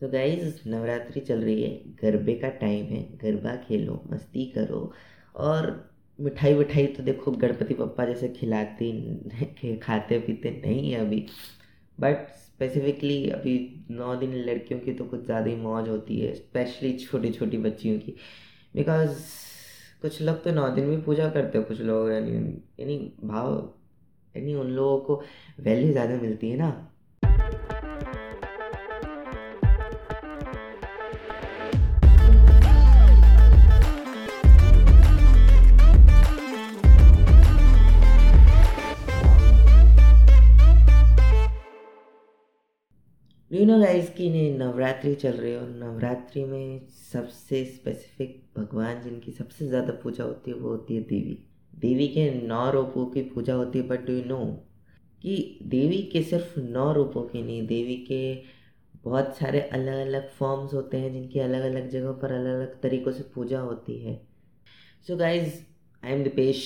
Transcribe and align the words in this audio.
तो 0.00 0.08
गाइज़ 0.08 0.68
नवरात्रि 0.68 1.20
चल 1.20 1.42
रही 1.44 1.62
है। 1.62 1.70
गरबे 2.02 2.34
का 2.34 2.48
टाइम 2.48 2.84
है। 2.86 3.02
गरबा 3.16 3.54
खेलो, 3.56 4.02
मस्ती 4.12 4.46
करो। 4.46 4.92
और 5.34 5.88
मिठाई 6.18 6.54
विठाई 6.54 6.86
तो 6.86 7.02
देखो, 7.02 7.30
गणपति 7.32 7.74
पप्पा 7.74 8.04
जैसे 8.04 8.28
खिलाते 8.28 9.76
खाते 9.82 10.18
पीते 10.18 10.50
नहीं 10.66 10.92
है 10.92 11.00
अभी। 11.00 11.26
बट 11.98 12.28
स्पेसिफिकली 12.36 13.30
अभी 13.30 13.84
नौ 13.90 14.14
दिन 14.16 14.34
लड़कियों 14.34 14.80
की 14.80 14.92
तो 14.94 15.04
कुछ 15.04 15.24
ज़्यादा 15.24 15.50
ही 15.50 15.56
मौज 15.56 15.88
होती 15.88 16.18
है 16.20 16.34
स्पेशली 16.34 16.92
छोटी 16.98 17.30
छोटी 17.32 17.58
बच्चियों 17.58 17.98
की। 18.00 18.16
बिकॉज़ 18.74 19.18
कुछ 20.02 20.20
लोग 20.22 20.42
तो 20.44 20.52
नौ 20.52 20.68
दिन 20.70 20.90
भी 20.90 20.96
पूजा 21.02 21.28
करते 21.30 21.58
हो, 21.58 21.64
कुछ 21.64 21.80
लोग 21.80 22.10
यानी 22.12 22.32
यानी 22.80 22.98
भाव 23.24 23.54
यानी 24.34 24.54
उन 24.54 24.70
लोगों 24.70 24.98
को 25.00 25.22
वैल्यू 25.60 25.92
ज़्यादा 25.92 26.16
मिलती 26.16 26.50
है 26.50 26.56
ना। 26.56 26.89
यू 43.60 43.64
नो 43.66 43.78
गाइस 43.80 44.08
की 44.10 44.28
नवरात्रि 44.58 45.14
चल 45.14 45.32
रही 45.32 45.50
है 45.52 45.58
और 45.60 45.68
नवरात्रि 45.68 46.44
में 46.44 46.86
सबसे 47.12 47.64
स्पेसिफिक 47.64 48.42
भगवान 48.56 49.00
जिनकी 49.02 49.32
सबसे 49.32 49.66
ज़्यादा 49.68 49.92
पूजा 50.02 50.24
होती 50.24 50.50
है, 50.50 50.56
वो 50.56 50.68
होती 50.68 50.94
है 50.96 51.00
देवी। 51.00 51.38
देवी 51.72 52.06
के 52.08 52.30
नौ 52.46 52.70
रूपों 52.70 53.04
की 53.06 53.22
पूजा 53.22 53.54
होती 53.54 53.78
है 53.78 53.86
बट 53.88 54.06
डू 54.06 54.12
यू 54.12 54.24
नो 54.24 54.38
कि 55.22 55.58
देवी 55.64 56.02
के 56.02 56.22
सिर्फ़ 56.22 56.58
नौ 56.60 56.92
रूपों 56.92 57.22
की 57.22 57.42
नहीं, 57.42 57.66
देवी 57.66 57.96
के 57.96 58.34
बहुत 59.04 59.36
सारे 59.36 59.60
अलग 59.60 60.06
अलग 60.06 60.30
फॉर्म्स 60.30 60.74
होते 60.74 60.96
हैं, 60.96 61.12
जिनकी 61.12 61.40
अलग 61.40 61.62
अलग 61.62 61.90
जगहों 61.90 62.14
पर 62.14 62.32
अलग 62.32 62.54
अलग 62.54 62.80
तरीक़ों 62.82 63.12
से 63.12 63.22
पूजा 63.34 63.60
होती 63.60 63.98
है। 63.98 64.20
So 65.06 65.16
guys 65.16 65.60
I 66.02 66.12
am 66.12 66.22
Dipesh 66.24 66.64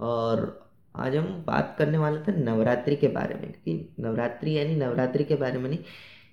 और 0.00 0.63
आज 0.94 1.16
हम 1.16 1.26
बात 1.46 1.74
करने 1.78 1.98
वाले 1.98 2.20
थे 2.22 2.36
नवरात्रि 2.36 2.96
के 2.96 3.08
बारे 3.08 3.34
में 3.34 3.52
क्योंकि 3.52 4.02
नवरात्रि 4.02 4.52
यानी 4.58 4.74
नवरात्रि 4.76 5.24
के 5.24 5.34
बारे 5.34 5.58
में 5.58 5.68
नहीं, 5.70 5.78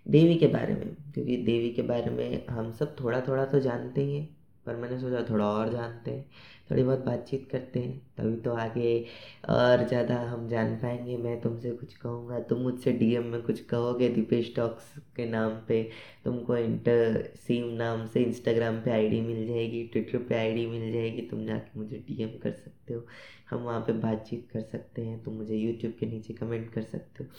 देवी 0.08 0.36
के 0.36 0.48
बारे 0.48 0.74
में, 0.74 0.96
क्योंकि 1.14 1.38
देवी 1.38 1.70
के 1.72 1.82
बारे 1.82 2.12
में 2.12 2.48
हम 2.48 2.72
सब 2.72 2.96
थोड़ा 3.00 3.22
थोड़ा 3.22 3.46
तो 3.46 3.60
जानते 3.60 4.02
ही 4.02 4.18
हैं। 4.18 4.41
पर 4.66 4.76
मैंने 4.76 5.00
सोचा 5.00 5.22
थोड़ा 5.30 5.46
और 5.46 5.72
जानते 5.72 6.12
हैं, 6.12 6.26
थोड़ी 6.72 6.84
बहुत 6.84 7.00
बातचीत 7.06 7.48
करते 7.52 7.80
हैं, 7.80 7.98
तभी 8.18 8.36
तो 8.42 8.52
आगे 8.54 9.06
और 9.50 9.88
ज़्यादा 9.88 10.20
हम 10.22 10.48
जान 10.50 10.76
पाएँगे। 10.76 11.18
मैं 11.18 11.40
तुमसे 11.42 11.72
कुछ 11.72 11.94
कहूँगा, 11.94 12.40
तुम 12.40 12.60
मुझसे 12.60 12.92
डीएम 12.92 13.26
में 13.26 13.42
कुछ 13.42 13.60
कहोगे 13.66 14.10
दीपेश 14.10 14.54
टॉक्स 14.56 14.94
के 15.16 15.26
नाम 15.26 15.58
पे? 15.68 15.82
तुमको 16.24 16.58
इंटर 16.58 17.22
सीम 17.38 17.68
नाम 17.74 18.06
से 18.08 18.24
इंस्टाग्राम 18.24 18.80
पे 18.82 18.92
आईडी 18.92 19.22
मिल 19.22 19.48
जाएगी 19.48 19.84
ट्विटर 19.84 20.24
पे 20.30 20.36
आईडी 20.36 20.66
मिल 20.68 20.92
जाएगी, 20.92 21.22
तुम 21.22 21.46
जाके 21.46 21.80
मुझे 21.80 22.04
डीएम 22.08 22.38
कर 22.44 22.52
सकते 22.52 22.94
हो। 22.94 23.06
हम 23.50 23.64
वहाँ 23.64 23.80
पे 23.80 23.94
बातचीत 23.94 24.48
कर 24.54 24.62
सकते 24.62 25.02
हैं, 25.02 25.24
तुम 25.24 25.34
मुझे 25.34 25.56
यूट्यूब 25.56 25.94
के 26.00 26.06
नीचे 26.06 26.34
कमेंट 26.34 26.72
कर 26.74 26.82
सकते 26.82 27.24
हो, 27.24 27.30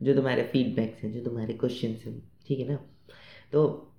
जो 0.00 0.14
तुम्हारे 0.14 0.42
फीडबैक्स 0.42 1.04
हैं, 1.04 1.12
जो 1.12 1.24
तुम्हारे 1.24 1.54
क्वेश्चन 1.54 1.96
हैं, 2.06 2.20
ठीक 2.46 2.58
है 2.58 2.68
ना? 2.68 2.76
तो 3.52 3.92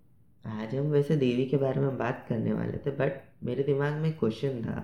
आज 0.46 0.74
हम 0.76 0.86
वैसे 0.92 1.16
देवी 1.18 1.46
के 1.46 1.58
बारे 1.58 1.80
में 1.82 1.98
बात 1.98 2.26
करने 2.30 2.54
वाले 2.54 2.78
थे 2.86 2.92
बट 2.98 3.22
मेरे 3.44 3.64
दिमाग 3.64 3.94
में 3.94 4.12
क्वेश्चन 4.18 4.62
था 4.64 4.82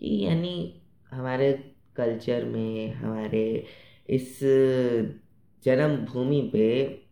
कि 0.00 0.18
यानी 0.24 0.82
हमारे 1.12 1.52
कल्चर 1.96 2.44
में, 2.44 2.94
हमारे 2.94 3.42
इस 4.08 4.38
जन्मभूमि 5.62 6.40
पे 6.52 6.66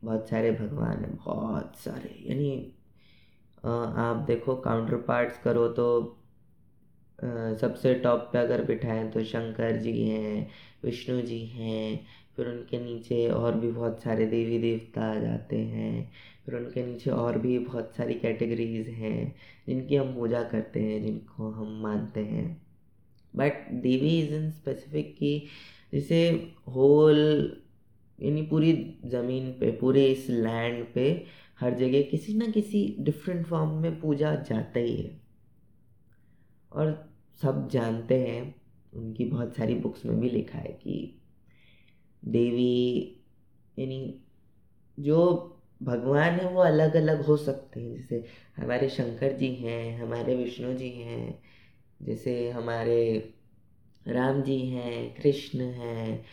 बहुत 0.04 0.28
सारे 0.28 0.50
भगवान 0.52 1.04
हैं, 1.04 1.14
बहुत 1.16 1.76
सारे। 1.76 2.14
यानी 2.26 2.52
आप 3.64 4.24
देखो 4.26 4.56
काउंटर 4.60 4.96
पार्ट्स 5.02 5.38
करो 5.44 5.66
तो 5.68 5.88
सबसे 7.60 7.94
टॉप 7.94 8.28
पे 8.32 8.38
अगर 8.38 8.64
बिठाएँ 8.64 9.08
तो 9.10 9.24
शंकर 9.24 9.76
जी 9.76 10.02
हैं, 10.02 10.48
विष्णु 10.84 11.20
जी 11.22 11.44
हैं, 11.46 12.06
फिर 12.36 12.48
उनके 12.48 12.78
नीचे 12.80 13.28
और 13.30 13.58
भी 13.60 13.70
बहुत 13.72 14.02
सारे 14.02 14.26
देवी 14.26 14.58
देवता 14.58 15.10
आ 15.10 15.18
जाते 15.20 15.58
हैं। 15.58 16.10
फिर 16.46 16.54
उनके 16.54 16.86
नीचे 16.86 17.10
और 17.10 17.38
भी 17.38 17.58
बहुत 17.58 17.94
सारी 17.96 18.14
कैटेगरीज 18.14 18.88
हैं, 18.88 19.34
जिनकी 19.66 19.96
हम 19.96 20.14
पूजा 20.14 20.42
करते 20.42 20.80
हैं, 20.80 21.02
जिनको 21.02 21.50
हम 21.50 21.82
मानते 21.82 22.20
हैं। 22.20 22.66
But 23.36 23.52
Devi 23.72 24.20
is 24.20 24.34
in 24.34 24.50
specific 24.50 25.16
की 25.16 25.46
जिसे 25.92 26.52
होल 26.68 27.16
यानी 28.22 28.42
पूरी 28.42 28.98
ज़मीन 29.04 29.52
पे, 29.52 29.70
पूरे 29.70 30.06
इस 30.06 30.30
लैंड 30.30 30.94
पे 30.94 31.26
हर 31.60 31.74
जगह 31.74 32.02
किसी 32.02 32.34
ना 32.34 32.46
किसी 32.46 32.96
डिफरेंट 33.00 33.46
फॉर्म 33.46 33.70
में 33.70 34.00
पूजा 34.00 34.34
जाता 34.34 34.80
ही 34.80 34.96
है। 34.96 35.20
और 36.72 37.12
सब 37.42 37.68
जानते 37.68 38.14
हैं, 38.14 38.54
उनकी 38.94 39.24
बहुत 39.24 39.56
सारी 39.56 39.74
बुक्स 39.74 40.06
में 40.06 40.20
भी 40.20 40.30
लिखा 40.30 40.58
है 40.58 40.72
कि 40.82 41.20
देवी, 42.24 43.16
यानी 43.78 44.20
जो 45.00 45.52
भगवान 45.82 46.30
है, 46.30 46.48
वो 46.48 46.60
अलग 46.60 46.96
अलग 46.96 47.22
हो 47.22 47.36
सकते 47.36 47.80
हैं। 47.80 47.96
जैसे 47.96 48.24
हमारे 48.56 48.88
शंकर 48.88 49.32
जी 49.32 49.54
हैं, 49.54 50.00
हमारे 50.00 50.34
विष्णु 50.34 50.74
जी 50.74 50.90
हैं, 50.90 51.42
जैसे 52.02 52.50
हमारे 52.50 53.32
राम 54.08 54.42
जी 54.42 54.66
हैं, 54.66 55.22
कृष्ण 55.22 55.60
हैं, 55.60 56.24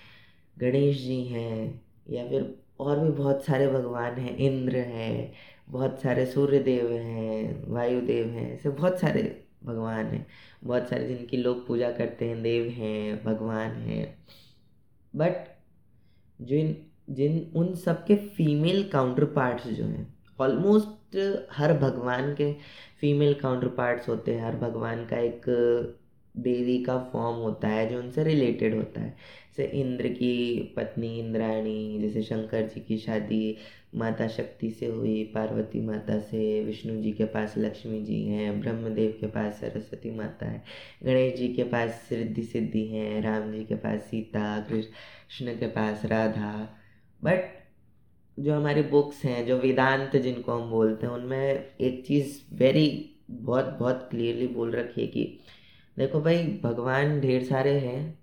गणेश 0.59 0.97
जी 0.97 1.23
हैं, 1.23 1.85
या 2.09 2.27
फिर 2.27 2.59
और 2.79 2.99
भी 2.99 3.09
बहुत 3.09 3.45
सारे 3.45 3.67
भगवान 3.67 4.13
हैं। 4.13 4.37
इंद्र 4.37 4.75
हैं, 4.75 5.33
बहुत 5.69 6.01
सारे 6.01 6.25
सूर्य 6.25 6.59
देव 6.59 6.91
हैं, 6.91 7.71
वायुदेव 7.71 8.27
हैं, 8.27 8.53
ऐसे 8.53 8.69
बहुत 8.69 8.99
सारे 8.99 9.45
भगवान 9.63 10.05
हैं। 10.05 10.27
बहुत 10.63 10.89
सारे 10.89 11.07
जिनकी 11.07 11.37
लोग 11.37 11.67
पूजा 11.67 11.91
करते 11.91 12.25
हैं, 12.25 12.43
देव 12.43 12.69
हैं, 12.69 13.23
भगवान 13.23 13.71
हैं। 13.71 14.17
बट 15.15 15.35
जो 16.41 16.55
इन 16.55 16.85
जिन, 17.09 17.51
उन 17.55 17.73
सब 17.75 18.05
के 18.05 18.15
फीमेल 18.15 18.83
काउंटर 18.89 19.25
पार्ट्स 19.25 19.67
जो 19.67 19.85
हैं 19.85 20.07
ऑलमोस्ट 20.39 21.17
हर 21.51 21.73
भगवान 21.77 22.33
के 22.35 22.51
फीमेल 23.01 23.33
काउंटर 23.33 23.67
पार्ट्स 23.67 24.09
होते 24.09 24.33
हैं। 24.35 24.43
हर 24.45 24.55
भगवान 24.55 25.05
का 25.05 25.17
एक 25.17 25.45
देवी 26.37 26.83
का 26.83 26.97
फॉर्म 27.13 27.35
होता 27.35 27.67
है 27.67 27.89
जो 27.89 27.99
उनसे 27.99 28.23
रिलेटेड 28.23 28.75
होता 28.75 29.01
है। 29.01 29.15
जैसे 29.57 29.65
इंद्र 29.79 30.07
की 30.07 30.73
पत्नी 30.77 31.19
इंद्राणी 31.19 31.99
जैसे 32.01 32.21
शंकर 32.23 32.67
जी 32.67 32.79
की 32.81 32.97
शादी, 32.97 33.57
माता 33.95 34.27
शक्ति 34.27 34.69
से 34.69 34.85
हुई, 34.85 35.23
पार्वती 35.23 35.81
माता 35.81 36.19
से, 36.19 36.63
विष्णु 36.63 37.01
जी 37.01 37.11
के 37.11 37.25
पास 37.25 37.53
लक्ष्मी 37.57 38.01
जी 38.01 38.23
हैं, 38.23 38.59
ब्रह्मदेव 38.61 39.17
के 39.21 39.27
पास 39.27 39.53
सरस्वती 39.53 40.11
माता 40.11 40.45
है, 40.45 40.63
गणेश 41.03 41.35
जी 41.35 41.47
के 41.47 41.63
पास 41.63 42.09
रिद्धि 42.11 42.43
सिद्धि 42.43 42.85
हैं, 42.87 43.21
राम 43.21 43.51
जी 43.51 43.63
के 43.63 43.75
पास 43.75 43.99
सीता, 43.99 44.59
कृष्ण 44.69 45.55
के 45.57 45.67
पास 45.67 46.05
राधा 46.05 46.79
बट 47.23 47.63
जो 48.39 48.55
हमारी 48.55 48.81
बुक्स 48.81 49.23
हैं, 49.25 49.45
जो 49.45 49.57
वेदांत 49.57 50.15
जिनको 50.15 50.51
हम 50.51 50.69
बोलते 50.69 51.07
हैं, 51.07 51.13
उनमें 51.13 51.75
एक 51.81 52.05
चीज़ 52.05 52.55
वेरी 52.55 53.15
बहुत 53.31 53.65
बहुत 53.65 54.07
क्लियरली 54.11 54.47
बोल 54.47 54.71
रखी 54.71 55.01
है 55.01 55.07
कि 55.07 55.39
देखो 55.97 56.21
भाई, 56.21 56.59
भगवान 56.63 57.19
ढेर 57.21 57.43
सारे 57.43 57.79
हैं 57.79 58.19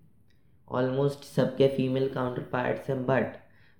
ऑलमोस्ट 0.69 1.25
सबके 1.25 1.69
फीमेल 1.69 2.09
काउंटर 2.09 2.43
पार्ट्स 2.43 2.91
हैं 2.91 3.07
बट 3.07 3.37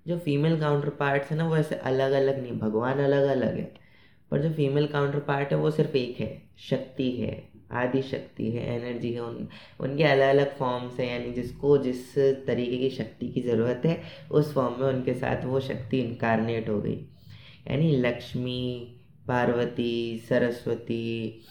जो 0.07 0.19
फीमेल 0.19 0.59
काउंटर 0.59 0.89
पार्ट्स 0.89 1.29
हैं 1.31 1.37
ना, 1.37 1.47
वो 1.47 1.57
ऐसे 1.57 1.75
अलग 1.75 2.11
अलग 2.11 2.41
नहीं, 2.41 2.59
भगवान 2.59 2.99
अलग 2.99 3.23
अलग 3.23 3.57
है, 3.57 3.73
पर 4.31 4.41
जो 4.41 4.53
फीमेल 4.53 4.87
काउंटर 4.87 5.19
पार्ट 5.19 5.51
है, 5.51 5.57
वो 5.57 5.71
सिर्फ़ 5.71 5.97
एक 5.97 6.19
है, 6.19 6.41
शक्ति 6.59 7.11
है। 7.11 7.50
आदि 7.71 8.01
शक्ति 8.01 8.51
है, 8.51 8.65
एनर्जी 8.75 9.13
है, 9.13 9.21
उन, 9.21 9.47
उनके 9.79 10.03
अलग 10.03 10.29
अलग 10.29 10.57
फॉर्म्स 10.57 10.99
हैं, 10.99 11.19
यानी 11.19 11.31
जिसको 11.33 11.77
जिस 11.77 12.17
तरीके 12.17 12.77
की 12.77 12.89
शक्ति 12.89 13.27
की 13.27 13.41
ज़रूरत 13.41 13.81
है, 13.85 14.01
उस 14.31 14.53
फॉर्म 14.53 14.81
में 14.81 14.87
उनके 14.87 15.13
साथ 15.13 15.45
वो 15.45 15.59
शक्ति 15.59 15.99
इनकारनेट 15.99 16.69
हो 16.69 16.81
गई। 16.81 16.97
यानी 17.67 17.97
लक्ष्मी, 17.97 18.97
पार्वती, 19.27 20.17
सरस्वती, 20.29 21.41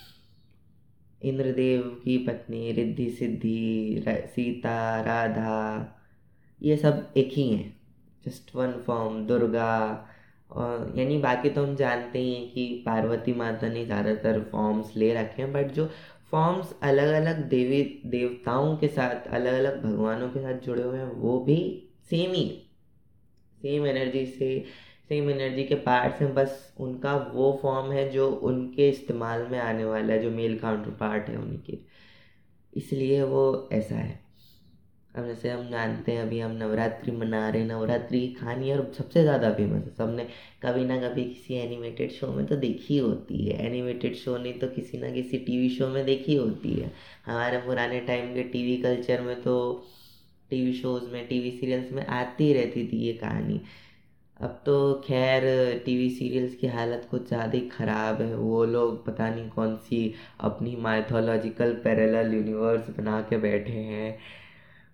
इंद्रदेव 1.22 1.82
की 2.04 2.18
पत्नी, 2.18 2.72
रिद्धि, 2.72 3.10
सिद्धि 3.10 4.04
सीता, 4.08 5.00
राधा, 5.00 5.96
ये 6.62 6.76
सब 6.76 7.12
एक 7.16 7.30
ही 7.32 7.50
हैं। 7.50 7.80
जस्ट 8.26 8.56
वन 8.56 8.72
फॉर्म 8.86 9.26
दुर्गा 9.26 10.06
और 10.50 10.92
यानी 10.96 11.18
बाकी 11.18 11.50
तो 11.50 11.62
हम 11.66 11.76
जानते 11.76 12.18
ही 12.18 12.34
हैं 12.34 12.50
कि 12.52 12.82
पार्वती 12.86 13.34
माता 13.34 13.68
ने 13.68 13.84
ज़्यादातर 13.84 14.40
फॉर्म्स 14.52 14.96
ले 14.96 15.12
रखे 15.14 15.42
हैं 15.42 15.52
बट 15.52 15.70
जो 15.72 15.88
फॉर्म्स 16.30 16.74
अलग 16.82 17.08
अलग 17.08 17.48
देवी, 17.48 18.02
देवताओं 18.06 18.76
के 18.76 18.88
साथ 18.88 19.28
अलग 19.28 19.54
अलग 19.54 19.82
भगवानों 19.82 20.28
के 20.28 20.40
साथ 20.40 20.58
जुड़े 20.58 20.82
हुए 20.82 20.98
हैं, 20.98 21.12
वो 21.12 21.40
भी 21.40 21.88
सेम 22.10 22.32
ही 22.32 22.66
सेम 23.62 23.86
एनर्जी 23.86 24.26
से 24.26 24.64
सेम 25.08 25.30
एनर्जी 25.30 25.64
के 25.64 25.74
पार्ट्स 25.74 26.20
हैं, 26.20 26.34
बस 26.34 26.74
उनका 26.80 27.16
वो 27.16 27.58
फॉर्म 27.62 27.92
है 27.92 28.10
जो 28.10 28.30
उनके 28.30 28.88
इस्तेमाल 28.88 29.46
में 29.46 29.58
आने 29.58 29.84
वाला 29.84 30.12
है, 30.12 30.22
जो 30.22 30.30
मेल 30.30 30.58
काउंटर 30.58 30.90
पार्ट 30.90 31.28
है 31.28 31.36
उनके। 31.36 31.78
इसलिए 32.76 33.22
वो 33.22 33.68
ऐसा 33.72 33.94
है। 33.94 34.29
अब 35.14 35.26
जैसे 35.26 35.50
हम 35.50 35.70
जानते 35.70 36.12
हैं, 36.12 36.22
अभी 36.22 36.38
हम 36.40 36.50
नवरात्रि 36.52 37.12
मना 37.12 37.48
रहे 37.48 37.60
हैं। 37.62 37.68
नवरात्रि 37.68 38.20
की 38.20 38.26
कहानी 38.34 38.70
और 38.72 38.92
सबसे 38.94 39.22
ज़्यादा 39.22 39.50
फ़ेमस 39.52 39.84
है। 39.84 39.90
सबने 39.90 40.26
कभी 40.62 40.84
ना 40.84 40.98
कभी 41.00 41.24
किसी 41.24 41.54
एनिमेटेड 41.56 42.10
शो 42.10 42.26
में 42.32 42.44
तो 42.46 42.56
देखी 42.56 42.98
होती 42.98 43.44
है। 43.46 43.58
एनिमेटेड 43.66 44.14
शो 44.16 44.36
नहीं 44.36 44.52
तो 44.58 44.68
किसी 44.68 44.98
ना 44.98 45.10
किसी 45.10 45.38
टीवी 45.38 45.68
शो 45.70 45.88
में 45.88 46.04
देखी 46.06 46.34
होती 46.34 46.74
है। 46.74 46.90
हमारे 47.26 47.58
पुराने 47.58 48.00
टाइम 48.02 48.34
के 48.34 48.42
टीवी 48.52 48.76
कल्चर 48.82 49.20
में 49.20 49.40
तो 49.42 49.56
टीवी 50.50 50.72
शोज़ 50.72 51.04
में 51.04 51.26
टीवी 51.28 51.50
सीरियल्स 51.50 51.92
में 51.92 52.04
आती 52.04 52.52
रहती 52.52 52.86
थी 52.88 52.96
ये 52.98 53.12
कहानी। 53.14 53.60
अब 54.36 54.62
तो 54.66 54.74
खैर 55.04 55.42
टीवी 55.86 56.08
सीरियल्स 56.10 56.54
की 56.54 56.66
हालत 56.66 57.06
कुछ 57.10 57.26
ज़्यादा 57.28 57.58
ही 57.58 57.60
ख़राब 57.68 58.20
है। 58.22 58.34
वो 58.36 58.64
लोग 58.66 59.04
पता 59.06 59.28
नहीं 59.30 59.48
कौन 59.48 59.76
सी 59.78 60.12
अपनी 60.40 60.76
माइथोलॉजिकल 60.78 61.72
पैरेलल 61.84 62.34
यूनिवर्स 62.34 62.90
बना 62.98 63.20
के 63.22 63.36
बैठे 63.38 63.72
हैं। 63.72 64.16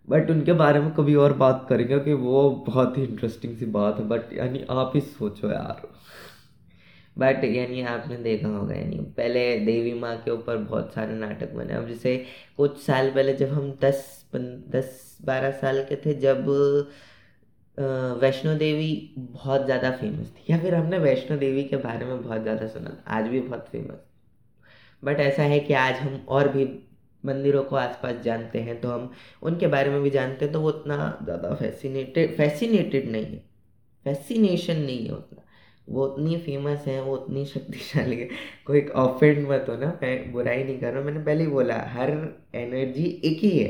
बट 0.08 0.30
उनके 0.30 0.52
बारे 0.54 0.80
में 0.80 0.92
कभी 0.94 1.14
और 1.16 1.32
बात 1.36 1.66
करेंगे 1.68 1.88
क्योंकि 1.88 2.12
वो 2.14 2.50
बहुत 2.66 2.98
ही 2.98 3.02
इंटरेस्टिंग 3.04 3.56
सी 3.58 3.66
बात 3.72 3.98
है। 4.00 4.06
बट 4.08 4.32
यानी 4.32 4.64
आप 4.70 4.92
ही 4.94 5.00
सोचो 5.00 5.50
यार। 5.50 5.82
बट 7.16 7.44
यानी 7.44 7.82
आपने 7.84 8.16
देखा 8.18 8.48
होगा 8.48 8.74
यानी 8.74 8.96
पहले 9.16 9.40
देवी 9.60 9.92
माँ 10.00 10.16
के 10.16 10.30
ऊपर 10.30 10.56
बहुत 10.58 10.92
सारे 10.94 11.14
नाटक 11.16 11.52
बने। 11.54 11.74
अब 11.74 11.86
जैसे 11.88 12.16
कुछ 12.56 12.78
साल 12.82 13.10
पहले 13.10 13.34
जब 13.34 13.52
हम 13.52 13.70
दस 13.82 14.04
पन, 14.32 14.44
दस 14.70 15.18
बारह 15.24 15.50
साल 15.60 15.82
के 15.84 15.96
थे 15.96 16.14
जब 16.20 16.46
वैष्णो 18.20 18.54
देवी 18.56 18.90
बहुत 19.16 19.64
ज़्यादा 19.64 19.90
फ़ेमस 19.92 20.28
थी। 20.28 20.52
या 20.52 20.58
फिर 20.58 20.74
हमने 20.74 20.98
वैष्णो 20.98 21.36
देवी 21.38 21.64
के 21.64 21.76
बारे 21.78 22.06
में 22.06 22.22
बहुत 22.22 22.42
ज़्यादा 22.42 22.66
सुना 22.68 22.96
आज 23.08 23.28
भी 23.28 23.40
बहुत 23.40 23.68
फ़ेमस 23.72 24.04
बट 25.02 25.20
ऐसा 25.20 25.42
है 25.44 25.58
कि 25.60 25.74
आज 25.76 25.94
हम 25.96 26.14
और 26.28 26.48
भी 26.48 26.64
मंदिरों 27.26 27.62
को 27.64 27.76
आसपास 27.76 28.22
जानते 28.24 28.60
हैं 28.60 28.80
तो 28.80 28.90
हम 28.90 29.10
उनके 29.42 29.66
बारे 29.66 29.90
में 29.90 30.02
भी 30.02 30.10
जानते 30.10 30.44
हैं 30.44 30.52
तो 30.54 30.60
वो 30.60 30.68
उतना 30.68 30.96
ज़्यादा 31.24 31.54
फैसिनेटेड 31.54 32.36
फैसिनेटेड 32.36 33.10
नहीं 33.10 33.24
है। 33.26 33.44
फैसिनेशन 34.06 34.76
नहीं 34.76 35.04
है 35.06 35.12
उतना। 35.12 35.42
वो 35.88 36.04
उतनी 36.04 36.36
फ़ेमस 36.38 36.84
है, 36.86 37.00
वो 37.02 37.14
उतनी 37.14 37.44
शक्तिशाली 37.46 38.16
है। 38.16 38.28
कोई 38.66 38.86
ऑफेंड 38.96 39.46
मत 39.48 39.66
हो 39.68 39.76
ना 39.76 39.98
मैं 40.02 40.32
बुराई 40.32 40.64
नहीं 40.64 40.78
कर 40.80 40.92
रहा 40.92 41.02
मैंने 41.02 41.20
पहले 41.20 41.44
ही 41.44 41.50
बोला, 41.50 41.76
हर 41.88 42.10
एनर्जी 42.54 43.04
एक 43.24 43.38
ही 43.40 43.58
है। 43.58 43.68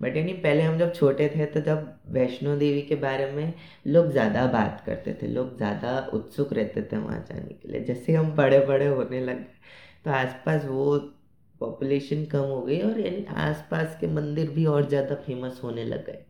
बट 0.00 0.16
यानी 0.16 0.32
पहले 0.34 0.62
हम 0.62 0.78
जब 0.78 0.92
छोटे 0.94 1.28
थे 1.28 1.46
तो 1.46 1.60
जब 1.60 1.86
वैष्णो 2.10 2.56
देवी 2.56 2.82
के 2.82 2.94
बारे 2.98 3.30
में 3.32 3.52
लोग 3.86 4.10
ज़्यादा 4.10 4.46
बात 4.46 4.82
करते 4.86 5.14
थे, 5.14 5.26
लोग 5.28 5.56
ज़्यादा 5.56 5.98
उत्सुक 6.14 6.52
रहते 6.52 6.82
थे 6.82 6.96
वहाँ 6.98 7.18
जाने 7.28 7.54
के 7.54 7.72
लिए। 7.72 7.84
जैसे 7.84 8.14
हम 8.14 8.34
बड़े 8.36 8.58
बड़े 8.66 8.86
होने 8.86 9.20
लगे 9.20 9.44
तो 10.04 10.10
आसपास 10.12 10.64
वो 10.64 10.96
पॉपुलेशन 11.62 12.24
कम 12.26 12.50
हो 12.50 12.60
गई 12.62 12.80
और 12.80 13.00
यानी 13.00 13.24
आसपास 13.40 13.96
के 14.00 14.06
मंदिर 14.14 14.50
भी 14.50 14.66
और 14.66 14.88
ज़्यादा 14.88 15.14
फ़ेमस 15.26 15.60
होने 15.64 15.84
लग 15.84 16.06
गए। 16.06 16.24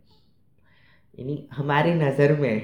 यानी 1.14 1.46
हमारी 1.52 1.94
नज़र 1.94 2.32
में, 2.40 2.56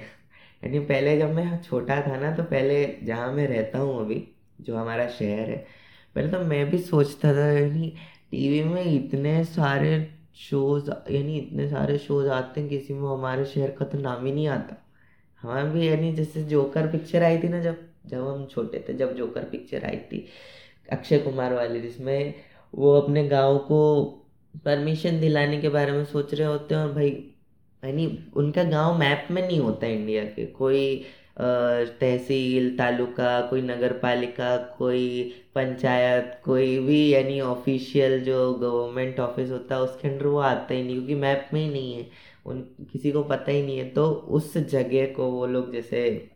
यानी 0.62 0.78
पहले 0.80 1.16
जब 1.18 1.32
मैं 1.34 1.60
छोटा 1.62 2.00
था 2.02 2.16
ना 2.20 2.30
तो 2.36 2.42
पहले 2.44 2.84
जहाँ 3.04 3.32
मैं 3.32 3.46
रहता 3.48 3.78
हूँ 3.78 4.00
अभी, 4.00 4.26
जो 4.60 4.76
हमारा 4.76 5.06
शहर 5.08 5.50
है, 5.50 5.56
पहले 6.16 6.28
तो 6.28 6.40
मैं 6.44 6.68
भी 6.70 6.78
सोचता 6.80 7.32
था, 7.34 7.50
यानी 7.50 7.92
टीवी 8.30 8.62
में 8.64 8.84
इतने 8.84 9.42
सारे 9.46 9.90
शोज़ 10.40 10.90
यानी 10.90 11.36
इतने 11.38 11.68
सारे 11.68 11.98
शोज़ 11.98 12.28
आते 12.30 12.60
हैं, 12.60 12.68
किसी 12.70 12.94
में 12.94 13.08
हमारे 13.08 13.44
शहर 13.46 13.70
का 13.70 13.84
तो 13.84 13.98
नाम 13.98 14.24
ही 14.26 14.32
नहीं 14.32 14.48
आता। 14.48 14.76
हमारे 15.42 15.68
भी, 15.70 15.88
यानी 15.88 16.12
जैसे 16.14 16.42
जोकर 16.44 16.86
पिक्चर 16.92 17.22
आई 17.22 17.38
थी 17.38 17.48
ना 17.48 17.60
जब 17.60 17.86
जब 18.06 18.26
हम 18.26 18.46
छोटे 18.46 18.84
थे, 18.88 18.94
जब 18.94 19.16
जोकर 19.16 19.44
पिक्चर 19.44 19.84
आई 19.84 19.96
थी, 20.12 20.26
अक्षय 20.92 21.18
कुमार 21.18 21.52
वाली, 21.54 21.80
जिसमें 21.80 22.34
वो 22.74 23.00
अपने 23.00 23.26
गाँव 23.28 23.58
को 23.58 24.04
परमिशन 24.64 25.20
दिलाने 25.20 25.60
के 25.60 25.68
बारे 25.68 25.92
में 25.92 26.04
सोच 26.04 26.34
रहे 26.34 26.48
होते 26.48 26.74
हैं 26.74 26.82
और 26.82 26.92
भाई 26.92 27.10
यानी 27.82 28.06
उनका 28.36 28.64
गाँव 28.64 28.98
मैप 28.98 29.28
में 29.30 29.46
नहीं 29.46 29.58
होता 29.60 29.86
इंडिया 29.86 30.24
के। 30.24 30.46
कोई 30.46 31.04
तहसील, 31.40 32.76
तालुका, 32.78 33.40
कोई 33.40 33.62
नगर 33.62 33.92
पालिका 33.98 34.56
कोई 34.78 35.22
पंचायत, 35.54 36.40
कोई 36.44 36.78
भी 36.78 37.08
यानी 37.14 37.40
ऑफिशियल 37.40 38.24
जो 38.24 38.52
गवर्नमेंट 38.54 39.20
ऑफ़िस 39.20 39.50
होता 39.50 39.74
है, 39.74 39.80
उसके 39.80 40.08
अंडर 40.08 40.26
वो 40.26 40.38
आता 40.38 40.74
ही 40.74 40.82
नहीं 40.82 40.94
क्योंकि 40.96 41.14
मैप 41.14 41.50
में 41.52 41.60
ही 41.60 41.68
नहीं 41.70 41.92
है। 41.94 42.06
उन, 42.46 42.60
किसी 42.92 43.12
को 43.12 43.22
पता 43.22 43.50
ही 43.52 43.62
नहीं 43.62 43.78
है। 43.78 43.88
तो 43.90 44.10
उस 44.10 44.56
जगह 44.58 45.06
को 45.14 45.30
वो 45.30 45.46
लोग 45.46 45.72
जैसे 45.72 46.30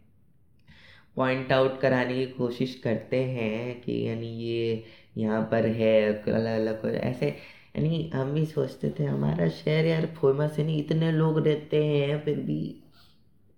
पॉइंट 1.17 1.52
आउट 1.52 1.81
कराने 1.81 2.14
की 2.14 2.26
कोशिश 2.26 2.75
करते 2.85 3.17
हैं 3.17 3.81
कि 3.81 4.08
यानी 4.08 4.28
ये 4.44 4.85
यहाँ 5.17 5.43
पर 5.50 5.67
है 5.67 5.93
अलग 6.14 6.61
अलग 6.61 6.94
ऐसे, 6.97 7.29
यानी 7.76 8.09
हम 8.14 8.32
भी 8.35 8.44
सोचते 8.47 8.91
थे, 8.99 9.05
हमारा 9.05 9.49
शहर 9.49 9.85
यार 9.85 10.06
फ़ेमस 10.17 10.59
है 10.59 10.64
नहीं, 10.64 10.85
इतने 10.85 11.12
लोग 11.12 11.38
रहते 11.47 11.85
हैं, 11.87 12.25
फिर 12.25 12.41
भी 12.41 12.61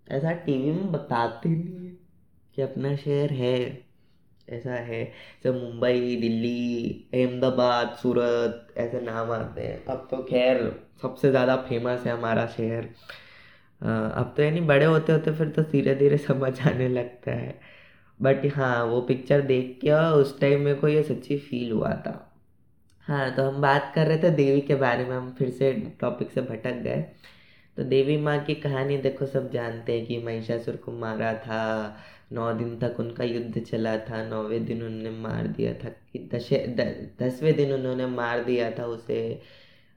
ऐसा 0.07 0.33
टीवी 0.33 0.71
में 0.73 0.93
बताते 0.93 1.49
नहीं 1.49 1.87
है 1.87 1.93
कि 2.57 2.63
अपना 2.63 2.95
शहर 2.97 3.33
है, 3.33 3.55
ऐसा 4.49 4.75
है। 4.85 5.05
जब 5.45 5.55
मुंबई, 5.63 6.17
दिल्ली, 6.17 7.09
अहमदाबाद, 7.15 7.97
सूरत, 7.97 8.75
ऐसे 8.79 9.01
नाम 9.01 9.31
आते 9.33 9.63
हैं। 9.63 9.85
अब 9.87 10.09
तो 10.11 10.23
खैर, 10.25 10.63
सबसे 11.03 11.31
ज़्यादा 11.31 11.57
फ़ेमस 11.63 12.07
है 12.07 12.13
हमारा 12.13 12.47
शहर। 12.49 12.89
अब 13.81 14.35
तो 14.37 14.43
यानी 14.43 14.61
बड़े 14.61 14.87
होते 14.87 15.13
होते 15.13 15.33
फिर 15.33 15.49
तो 15.51 15.63
धीरे 15.63 15.95
धीरे 15.95 16.19
समझ 16.29 16.61
आने 16.69 16.89
लगता 16.89 17.33
है। 17.33 17.61
बट 18.23 18.47
हाँ 18.55 18.85
वो 18.85 19.01
पिक्चर 19.01 19.41
देख 19.41 19.79
के 19.81 19.93
उस 20.13 20.39
टाइम 20.41 20.61
मेरे 20.61 20.79
को 20.79 20.89
ये 20.89 21.03
सच्ची 21.03 21.39
फील 21.39 21.73
हुआ 21.73 21.91
था। 21.91 22.21
हाँ 23.07 23.35
तो 23.35 23.43
हम 23.43 23.61
बात 23.63 23.93
कर 23.95 24.07
रहे 24.07 24.19
थे 24.19 24.31
देवी 24.31 24.61
के 24.61 24.75
बारे 24.75 25.05
में, 25.05 25.17
हम 25.17 25.31
फिर 25.39 25.51
से 25.51 25.73
टॉपिक 26.01 26.31
से 26.31 26.41
भटक 26.41 26.75
गए। 26.75 27.05
तो 27.77 27.85
देवी 27.85 28.17
माँ 28.17 28.39
की 28.39 28.55
कहानी 28.55 28.97
देखो, 28.97 29.27
सब 29.27 29.51
जानते 29.53 29.99
हैं 29.99 30.07
कि 30.07 30.19
महिषासुर 30.19 30.77
को 30.77 30.93
मारा 30.93 31.33
था, 31.35 31.97
नौ 32.33 32.53
दिन 32.53 32.79
तक 32.79 32.97
उनका 33.01 33.25
युद्ध 33.25 33.61
चला 33.61 33.97
था, 33.99 34.25
नौवें 34.25 34.65
दिन 34.65 34.83
उन्होंने 34.83 35.11
मार 35.11 35.47
दिया 35.47 35.73
था, 35.75 35.89
कि 36.13 36.29
दशे 36.35 36.59
दसवें 37.23 37.55
दिन 37.57 37.73
उन्होंने 37.73 38.07
मार 38.07 38.45
दिया 38.45 38.71
था 38.71 38.87
उसे। 38.87 39.41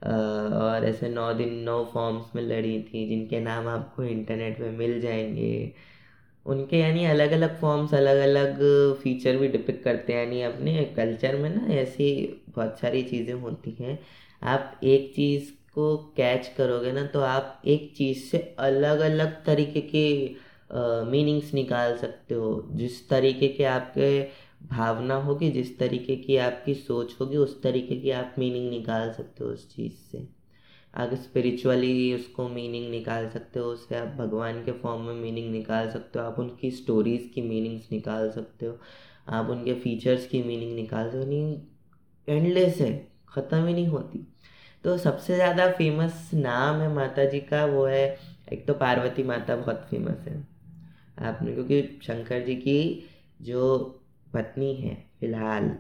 और 0.02 0.86
ऐसे 0.86 1.10
नौ 1.10 1.34
दिन, 1.34 1.54
नौ 1.60 1.84
फॉर्म्स 1.94 2.36
में 2.36 2.44
लड़ी 2.44 2.82
थी, 2.84 3.08
जिनके 3.10 3.40
नाम 3.40 3.68
आपको 3.68 4.04
इंटरनेट 4.04 4.58
पे 4.58 4.70
मिल 4.72 5.00
जाएँगे। 5.02 5.74
उनके 6.48 6.78
यानी 6.80 7.06
अलग 7.06 7.32
अलग 7.32 7.60
फॉर्म्स 7.62 7.94
अलग 7.94 8.18
अलग 8.20 8.60
फीचर 9.02 9.38
भी 9.38 9.48
डिपिक 9.48 9.84
करते 9.84 10.14
हैं। 10.14 10.20
यानी 10.20 10.42
अपने 10.44 10.84
कल्चर 10.98 11.36
में 11.36 11.50
ना 11.50 11.66
ऐसी 11.74 12.10
बहुत 12.50 12.80
सारी 12.80 13.04
चीज़ें 13.04 13.34
होती 13.34 13.76
हैं। 13.80 13.98
आप 14.44 14.80
एक 14.86 15.12
चीज़ 15.16 15.52
को 15.74 15.96
कैच 16.18 16.48
करोगे 16.58 16.92
ना 16.92 17.06
तो 17.06 17.20
आप 17.22 17.62
एक 17.68 17.92
चीज़ 17.98 18.24
से 18.26 18.38
अलग 18.60 19.00
अलग 19.02 19.44
तरीके 19.46 19.82
के 19.94 20.08
मीनिंग्स 21.12 21.54
निकाल 21.54 21.98
सकते 21.98 22.36
हो। 22.36 22.70
जिस 22.72 23.08
तरीके 23.10 23.48
के 23.48 23.64
आपके 23.66 24.22
भावना 24.68 25.16
होगी, 25.16 25.50
जिस 25.52 25.78
तरीके 25.80 26.16
की 26.16 26.38
आपकी 26.38 26.74
सोच 26.76 27.16
होगी, 27.22 27.38
उस 27.38 27.62
तरीके 27.64 27.96
की 27.96 28.12
आप 28.12 28.36
मीनिंग 28.40 28.70
निकाल 28.70 29.12
सकते 29.14 29.44
हो 29.44 29.50
उस 29.50 29.70
चीज़ 29.76 29.94
से। 30.12 30.37
अगर 30.98 31.16
स्पिरिचुअली 31.16 32.14
उसको 32.14 32.50
मीनिंग 32.50 32.92
निकाल 32.92 33.30
सकते 33.30 33.60
हो, 33.60 33.66
उससे 33.66 33.96
आप 33.96 34.08
भगवान 34.08 34.64
के 34.66 34.72
फॉर्म 34.72 35.02
में 35.02 35.14
मीनिंग 35.14 35.52
निकाल 35.52 35.90
सकते 35.90 36.20
हो, 36.20 36.26
आप 36.26 36.40
उनकी 36.40 36.72
स्टोरीज़ 36.72 37.34
की 37.34 37.42
मीनिंग्स 37.42 37.92
निकाल 37.92 38.32
सकते 38.32 38.66
हो, 38.66 38.78
आप 39.30 39.50
उनके 39.50 39.74
फीचर्स 39.74 40.28
की 40.28 40.44
मीनिंग 40.44 40.76
निकाल 40.76 41.06
सकते 41.06 41.18
हो, 41.18 41.26
नहीं 41.26 41.60
एंडलेस 42.28 42.78
है, 42.82 43.12
ख़त्म 43.30 43.68
ही 43.68 43.74
नहीं 43.74 43.88
होती। 43.88 44.28
तो 44.84 44.98
सबसे 44.98 45.36
ज़्यादा 45.36 45.72
फ़ेमस 45.72 46.30
नाम 46.34 46.82
है 46.82 46.94
माता 46.94 47.26
जी 47.26 47.40
का, 47.40 47.66
वो 47.66 47.86
है, 47.86 48.18
एक 48.54 48.68
तो 48.68 48.74
पार्वती 48.74 49.24
माता 49.24 49.56
बहुत 49.56 49.88
फ़ेमस 49.90 50.28
है। 50.28 50.48
आपने, 51.20 51.54
क्योंकि 51.54 52.00
शंकर 52.04 52.46
जी 52.46 52.56
की 52.56 53.10
जो 53.42 53.80
पत्नी 54.34 54.74
है, 54.76 54.96
फ़िलहाल, 55.20 55.76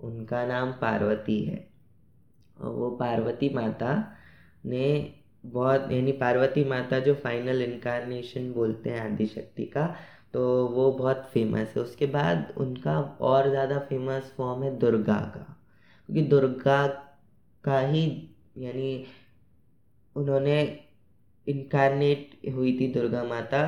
उनका 0.00 0.46
नाम 0.46 0.72
पार्वती 0.72 1.44
है। 1.44 1.68
और 2.60 2.70
वो 2.70 2.90
पार्वती 2.90 3.48
माता 3.48 4.14
ने 4.68 5.14
बहुत, 5.44 5.90
यानी 5.92 6.12
पार्वती 6.14 6.64
माता 6.64 6.98
जो 7.00 7.14
फाइनल 7.16 7.62
इनकारनेशन 7.62 8.52
बोलते 8.52 8.90
हैं 8.90 9.00
आदिशक्ति 9.02 9.64
का 9.66 9.86
तो 10.34 10.42
वो 10.68 10.90
बहुत 10.92 11.28
फ़ेमस 11.34 11.74
है। 11.76 11.82
उसके 11.82 12.06
बाद 12.08 12.52
उनका 12.58 12.98
और 13.22 13.48
ज़्यादा 13.50 13.78
फ़ेमस 13.80 14.32
फॉर्म 14.36 14.62
है 14.62 14.76
दुर्गा 14.78 15.18
का। 15.34 15.44
क्योंकि 16.08 16.22
दुर्गा 16.24 16.86
का 17.64 17.78
ही, 17.80 18.04
यानी 18.58 19.04
उन्होंने 20.16 20.60
इनकारनेट 21.46 22.36
हुई 22.54 22.76
थी 22.80 22.88
दुर्गा 22.92 23.22
माता 23.24 23.62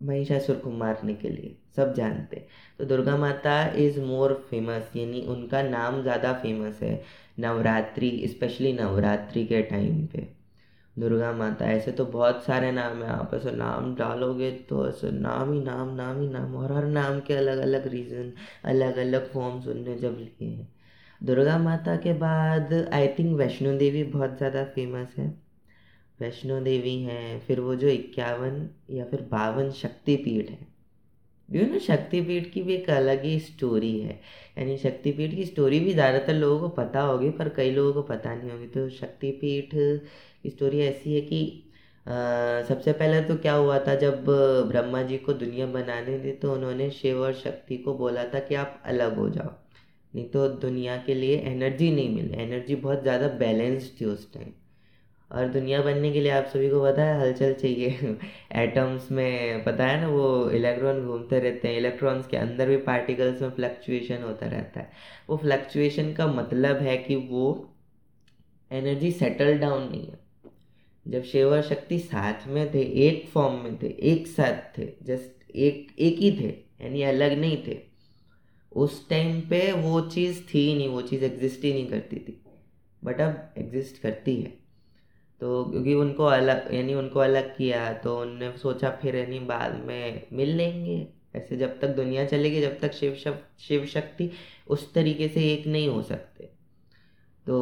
महिषासुर 0.00 0.56
को 0.56 0.70
मारने 0.72 1.14
के 1.14 1.28
लिए, 1.28 1.54
सब 1.76 1.92
जानते 1.94 2.44
तो 2.78 2.84
दुर्गा 2.84 3.16
माता 3.16 3.54
इज़ 3.76 4.00
मोर 4.00 4.32
फ़ेमस 4.50 4.90
यानी 4.96 5.20
उनका 5.26 5.62
नाम 5.62 6.00
ज़्यादा 6.02 6.32
फ़ेमस 6.32 6.80
है। 6.82 7.00
नवरात्रि 7.38 8.10
स्पेशली 8.28 8.72
नवरात्रि 8.72 9.44
के 9.46 9.62
टाइम 9.62 10.06
पे। 10.06 10.26
दुर्गा 10.96 11.32
माता, 11.32 11.66
ऐसे 11.66 11.92
तो 11.92 12.04
बहुत 12.06 12.42
सारे 12.44 12.70
नाम 12.72 13.02
हैं, 13.02 13.10
आप 13.10 13.30
ऐसे 13.34 13.50
नाम 13.50 13.94
डालोगे 13.94 14.50
तो 14.68 14.86
ऐसे 14.88 15.10
नाम 15.10 15.52
ही 15.52 15.60
नाम 15.60 15.94
नाम 15.94 16.20
ही 16.20 16.28
नाम 16.28 16.54
और 16.56 16.72
हर 16.72 16.84
नाम 16.84 17.20
के 17.20 17.34
अलग 17.34 17.58
अलग 17.58 17.86
रीज़न 17.86 18.32
अलग 18.64 18.96
अलग 18.96 19.32
फॉर्म्स 19.32 19.66
उनने 19.66 19.96
जब 19.96 20.16
लिए 20.20 20.48
हैं। 20.48 20.68
दुर्गा 21.20 21.58
माता 21.58 21.96
के 21.96 22.12
बाद 22.12 22.72
आई 22.92 23.08
थिंक 23.08 23.36
वैष्णो 23.36 23.72
देवी 23.78 24.04
बहुत 24.04 24.36
ज़्यादा 24.36 24.64
फ़ेमस 24.64 25.14
है। 25.18 25.28
वैष्णो 26.20 26.60
देवी 26.60 26.96
हैं, 27.02 27.40
फिर 27.40 27.60
वो 27.60 27.74
जो 27.74 27.88
इक्यावन 27.88 28.68
या 28.90 29.04
फिर 29.04 29.28
बावन 29.30 29.70
शक्तिपीठ 29.72 30.50
है। 30.50 30.73
यू 31.48 31.66
नो 31.66 31.78
शक्तिपीठ 31.80 32.50
की 32.52 32.62
भी 32.62 32.74
एक 32.74 32.88
अलग 32.90 33.24
ही 33.24 33.38
स्टोरी 33.40 33.98
है। 34.00 34.20
यानी 34.58 34.76
शक्तिपीठ 34.78 35.34
की 35.34 35.44
स्टोरी 35.44 35.80
भी 35.80 35.92
ज़्यादातर 35.92 36.34
लोगों 36.34 36.60
को 36.60 36.68
पता 36.76 37.00
होगी 37.02 37.30
पर 37.32 37.48
कई 37.56 37.70
लोगों 37.70 37.92
को 37.92 38.02
पता 38.04 38.34
नहीं 38.34 38.50
होगी। 38.50 38.66
तो 38.68 38.88
शक्तिपीठ 38.92 39.70
की 39.74 40.50
स्टोरी 40.50 40.80
ऐसी 40.82 41.14
है 41.14 41.20
कि 41.22 41.60
आ, 42.06 42.12
सबसे 42.62 42.92
पहले 42.92 43.20
तो 43.22 43.36
क्या 43.36 43.52
हुआ 43.54 43.78
था 43.78 43.94
जब 43.96 44.24
ब्रह्मा 44.68 45.02
जी 45.02 45.16
को 45.18 45.32
दुनिया 45.34 45.66
बनाने 45.66 46.18
दी 46.18 46.32
तो 46.32 46.52
उन्होंने 46.54 46.90
शिव 46.92 47.20
और 47.22 47.32
शक्ति 47.34 47.76
को 47.76 47.94
बोला 47.98 48.24
था 48.24 48.38
कि 48.40 48.54
आप 48.54 48.82
अलग 48.86 49.16
हो 49.18 49.28
जाओ। 49.30 49.50
नहीं 50.12 50.28
तो 50.30 50.48
दुनिया 50.60 50.96
के 50.96 51.14
लिए 51.14 51.38
एनर्जी 51.46 51.90
नहीं 51.92 52.14
मिले। 52.16 52.42
एनर्जी 52.42 52.74
बहुत 52.76 53.02
ज़्यादा 53.02 53.28
बैलेंस 53.38 53.90
थी 54.00 54.04
उस 54.04 54.32
टाइम 54.34 54.52
और 55.32 55.48
दुनिया 55.48 55.82
बनने 55.82 56.12
के 56.12 56.20
लिए 56.20 56.32
आप 56.32 56.44
सभी 56.44 56.70
को 56.70 56.82
पता 56.82 57.04
है, 57.04 57.20
हलचल 57.20 57.52
चाहिए। 57.52 58.16
एटम्स 58.52 59.12
में, 59.12 59.64
पता 59.64 59.86
है 59.86 60.00
ना, 60.00 60.08
वो 60.08 60.50
इलेक्ट्रॉन 60.50 61.06
घूमते 61.06 61.38
रहते 61.38 61.68
हैं। 61.68 61.76
इलेक्ट्रॉन्स 61.76 62.26
के 62.26 62.36
अंदर 62.36 62.68
भी 62.68 62.76
पार्टिकल्स 62.76 63.42
में 63.42 63.50
फ्लक्चुएशन 63.50 64.22
होता 64.22 64.46
रहता 64.46 64.80
है। 64.80 64.90
वो 65.28 65.36
फ्लक्चुएशन 65.36 66.12
का 66.12 66.26
मतलब 66.26 66.76
है 66.76 66.96
कि 66.96 67.16
वो 67.16 67.74
एनर्जी 68.72 69.12
सेटल 69.12 69.58
डाउन 69.58 69.90
नहीं 69.90 70.06
है। 70.06 70.24
जब 71.08 71.22
शिव 71.22 71.48
और 71.48 71.62
शक्ति 71.62 71.98
साथ 71.98 72.48
में 72.48 72.74
थे, 72.74 72.82
एक 72.82 73.28
फॉर्म 73.28 73.54
में 73.54 73.82
थे, 73.82 73.86
एक 73.86 74.26
साथ 74.26 74.78
थे 74.78 74.88
जस्ट 75.02 75.56
एक 75.56 75.96
एक 75.98 76.18
ही 76.18 76.40
थे, 76.40 76.84
यानी 76.84 77.02
अलग 77.02 77.38
नहीं 77.38 77.64
थे, 77.66 77.78
उस 78.72 79.08
टाइम 79.08 79.40
पे 79.40 79.72
वो 79.72 80.00
चीज़ 80.00 80.42
थी 80.42 80.74
नहीं, 80.74 80.88
वो 80.88 81.02
चीज़ 81.02 81.24
एग्जिस्ट 81.24 81.64
ही 81.64 81.72
नहीं 81.72 81.86
करती 81.86 82.16
थी। 82.16 82.40
बट 83.04 83.20
अब 83.20 83.54
एग्जिस्ट 83.58 84.02
करती 84.02 84.42
है। 84.42 84.63
तो 85.44 85.64
क्योंकि 85.64 85.94
उनको 85.94 86.24
अलग 86.24 86.74
यानी 86.74 86.94
उनको 86.94 87.20
अलग 87.20 87.56
किया 87.56 87.92
तो 87.92 88.20
उनने 88.20 88.50
सोचा 88.58 88.90
फिर 88.90 89.16
यानी 89.16 89.40
बाद 89.40 89.74
में 89.84 90.26
मिल 90.32 90.48
लेंगे। 90.56 91.08
ऐसे 91.36 91.56
जब 91.56 91.80
तक 91.80 91.88
दुनिया 91.88 92.26
चलेगी 92.26 92.60
जब 92.60 92.80
तक 92.80 92.92
शिव 92.92 93.14
शक, 93.14 93.40
शिव 93.58 93.86
शक्ति 93.86 94.30
उस 94.68 94.94
तरीके 94.94 95.28
से 95.28 95.40
एक 95.52 95.66
नहीं 95.66 95.88
हो 95.88 96.02
सकते। 96.02 96.50
तो 97.46 97.58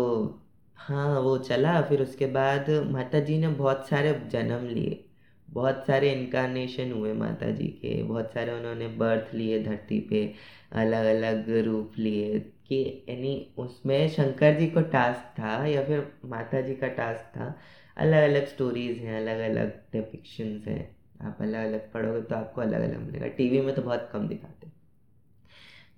हाँ 0.76 1.20
वो 1.20 1.38
चला। 1.38 1.82
फिर 1.82 2.02
उसके 2.02 2.26
बाद 2.26 2.70
माता 2.70 3.20
जी 3.20 3.38
ने 3.38 3.48
बहुत 3.48 3.88
सारे 3.88 4.12
जन्म 4.32 4.66
लिए। 4.68 5.04
बहुत 5.50 5.84
सारे 5.86 6.12
इनकारनेशन 6.12 6.92
हुए 6.92 7.12
माता 7.12 7.50
जी 7.50 7.68
के। 7.68 8.02
बहुत 8.02 8.32
सारे 8.32 8.52
उन्होंने 8.52 8.88
बर्थ 8.88 9.34
लिए 9.34 9.62
धरती 9.64 10.00
पे 10.00 10.34
अलग 10.72 11.04
अलग 11.06 11.50
रूप 11.66 11.92
लिए। 11.98 12.38
कि 12.72 13.04
यानी 13.08 13.54
उसमें 13.58 14.08
शंकर 14.08 14.58
जी 14.58 14.66
को 14.66 14.80
टास्क 14.80 15.38
था 15.38 15.66
या 15.66 15.84
फिर 15.84 16.12
माता 16.24 16.60
जी 16.60 16.74
का 16.74 16.88
टास्क 16.88 17.24
था 17.36 17.54
अलग 17.96 18.22
अलग 18.30 18.46
स्टोरीज़ 18.46 18.98
हैं 18.98 19.20
अलग 19.20 19.38
अलग 19.50 19.70
डिपिक्शंस 19.92 20.66
हैं। 20.68 20.96
आप 21.22 21.38
अलग 21.40 21.64
अलग 21.64 21.92
पढ़ोगे 21.92 22.22
तो 22.22 22.34
आपको 22.34 22.60
अलग 22.60 22.80
अलग 22.80 22.98
मिलेगा 22.98 23.26
टीवी 23.26 23.60
में 23.60 23.74
तो 23.74 23.82
बहुत 23.82 24.10
कम 24.12 24.28
दिखाते 24.28 24.70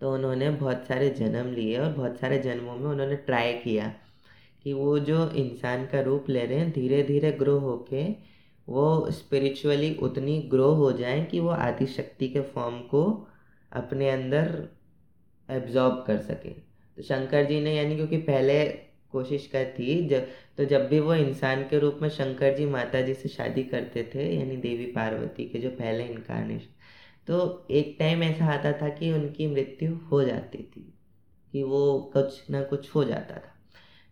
तो 0.01 0.15
उन्होंने 0.15 0.51
बहुत 0.51 0.87
सारे 0.87 1.11
जन्म 1.11 1.53
लिए 1.53 1.79
और 1.79 1.93
बहुत 1.93 2.19
सारे 2.21 2.39
जन्मों 2.39 2.77
में 2.77 2.87
उन्होंने 2.87 3.17
ट्राई 3.17 3.53
किया 3.53 3.95
कि 4.63 4.73
वो 4.73 4.99
जो 4.99 5.31
इंसान 5.31 5.87
का 5.87 6.01
रूप 6.01 6.29
ले 6.29 6.45
रहे 6.47 6.59
हैं 6.59 6.71
धीरे 6.71 7.03
धीरे 7.03 7.33
ग्रो 7.33 7.59
होके 7.59 8.35
वो 8.69 9.11
स्पिरिचुअली 9.11 9.95
उतनी 9.95 10.41
ग्रो 10.41 10.73
हो 10.73 10.93
जाए 10.93 11.25
कि 11.25 11.41
वो 11.41 11.49
आदिशक्ति 11.49 12.29
के 12.29 12.41
फॉर्म 12.41 12.81
को 12.81 13.29
अपने 13.73 14.11
अंदर 14.11 14.69
एब्जॉर्ब 15.49 16.05
कर 16.07 16.19
सके। 16.19 16.51
तो 16.51 17.03
शंकर 17.03 17.45
जी 17.45 17.61
ने 17.61 17.75
यानी 17.75 17.97
क्योंकि 17.97 18.17
पहले 18.19 18.65
कोशिश 19.13 19.47
कर 19.47 19.65
थी 19.79 20.07
जब 20.09 20.27
तो 20.59 20.65
जब 20.65 20.89
भी 20.89 21.01
वो 21.01 21.15
इंसान 21.15 21.63
के 21.63 21.79
रूप 21.79 21.99
में 22.03 22.09
शंकर 22.09 22.57
जी 22.57 22.67
माता 22.67 23.01
जी 23.01 23.15
से 23.15 23.29
शादी 23.29 23.63
करते 23.65 24.11
थे, 24.15 24.25
यानी 24.37 24.57
देवी 24.57 24.87
पार्वती 24.93 25.45
के 25.45 25.59
जो 25.59 25.71
पहले 25.71 26.07
इनकारनेशन 26.07 26.73
तो 27.29 27.67
एक 27.71 27.97
टाइम 27.99 28.23
ऐसा 28.23 28.47
आता 28.47 28.73
था 28.73 28.89
कि 28.89 29.13
उनकी 29.13 29.47
मृत्यु 29.47 29.95
हो 30.11 30.23
जाती 30.25 30.59
थी, 30.59 30.93
कि 31.55 31.63
वो 31.63 32.11
कुछ 32.15 32.51
ना 32.51 32.63
कुछ 32.63 32.95
हो 32.95 33.05
जाता 33.05 33.35
था। 33.35 33.53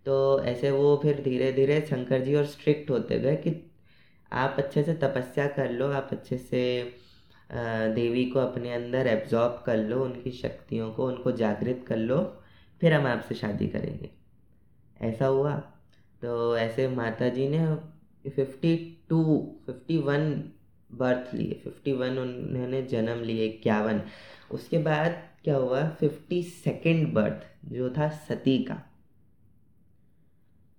तो 0.06 0.42
ऐसे 0.42 0.70
वो 0.70 0.96
फिर 1.02 1.20
धीरे 1.22 1.52
धीरे 1.52 1.80
शंकर 1.80 2.20
जी 2.20 2.34
और 2.34 2.46
स्ट्रिक्ट 2.46 2.90
होते 2.90 3.18
गए 3.18 3.36
कि 3.36 3.54
आप 4.32 4.54
अच्छे 4.58 4.82
से 4.82 4.94
तपस्या 4.94 5.46
कर 5.48 5.70
लो, 5.70 5.88
आप 5.88 6.08
अच्छे 6.12 6.38
से 6.38 6.82
देवी 7.94 8.25
को 8.25 8.38
अपने 8.38 8.73
अंदर 8.73 9.06
एब्जॉर्ब 9.06 9.62
कर 9.66 9.76
लो, 9.76 10.04
उनकी 10.04 10.30
शक्तियों 10.30 10.92
को, 10.92 11.06
उनको 11.06 11.32
जागृत 11.32 11.85
कर 11.87 11.97
लो, 11.97 12.42
फिर 12.80 12.92
हम 12.92 13.06
आपसे 13.06 13.35
शादी 13.35 13.68
करेंगे। 13.68 14.11
ऐसा 15.00 15.26
हुआ। 15.26 15.56
तो 16.23 16.56
ऐसे 16.56 16.88
माता 16.88 17.28
जी 17.28 17.49
ने 17.49 17.76
fifty 18.30 18.99
two 19.09 19.52
fifty 19.66 19.99
one 19.99 20.44
birth 20.92 21.35
लिए। 21.35 21.61
फिफ्टी 21.64 21.92
वन 21.92 22.18
उन्होंने 22.18 22.82
जन्म 22.82 23.21
लिए, 23.21 23.47
इक्यावन। 23.47 24.02
उसके 24.50 24.78
बाद 24.78 25.28
क्या 25.44 25.56
हुआ? 25.56 25.88
फिफ्टी 25.88 26.42
सेकेंड 26.42 27.12
बर्थ 27.12 27.68
जो 27.73 27.90
था 27.90 28.09
सती 28.09 28.59
का। 28.59 28.82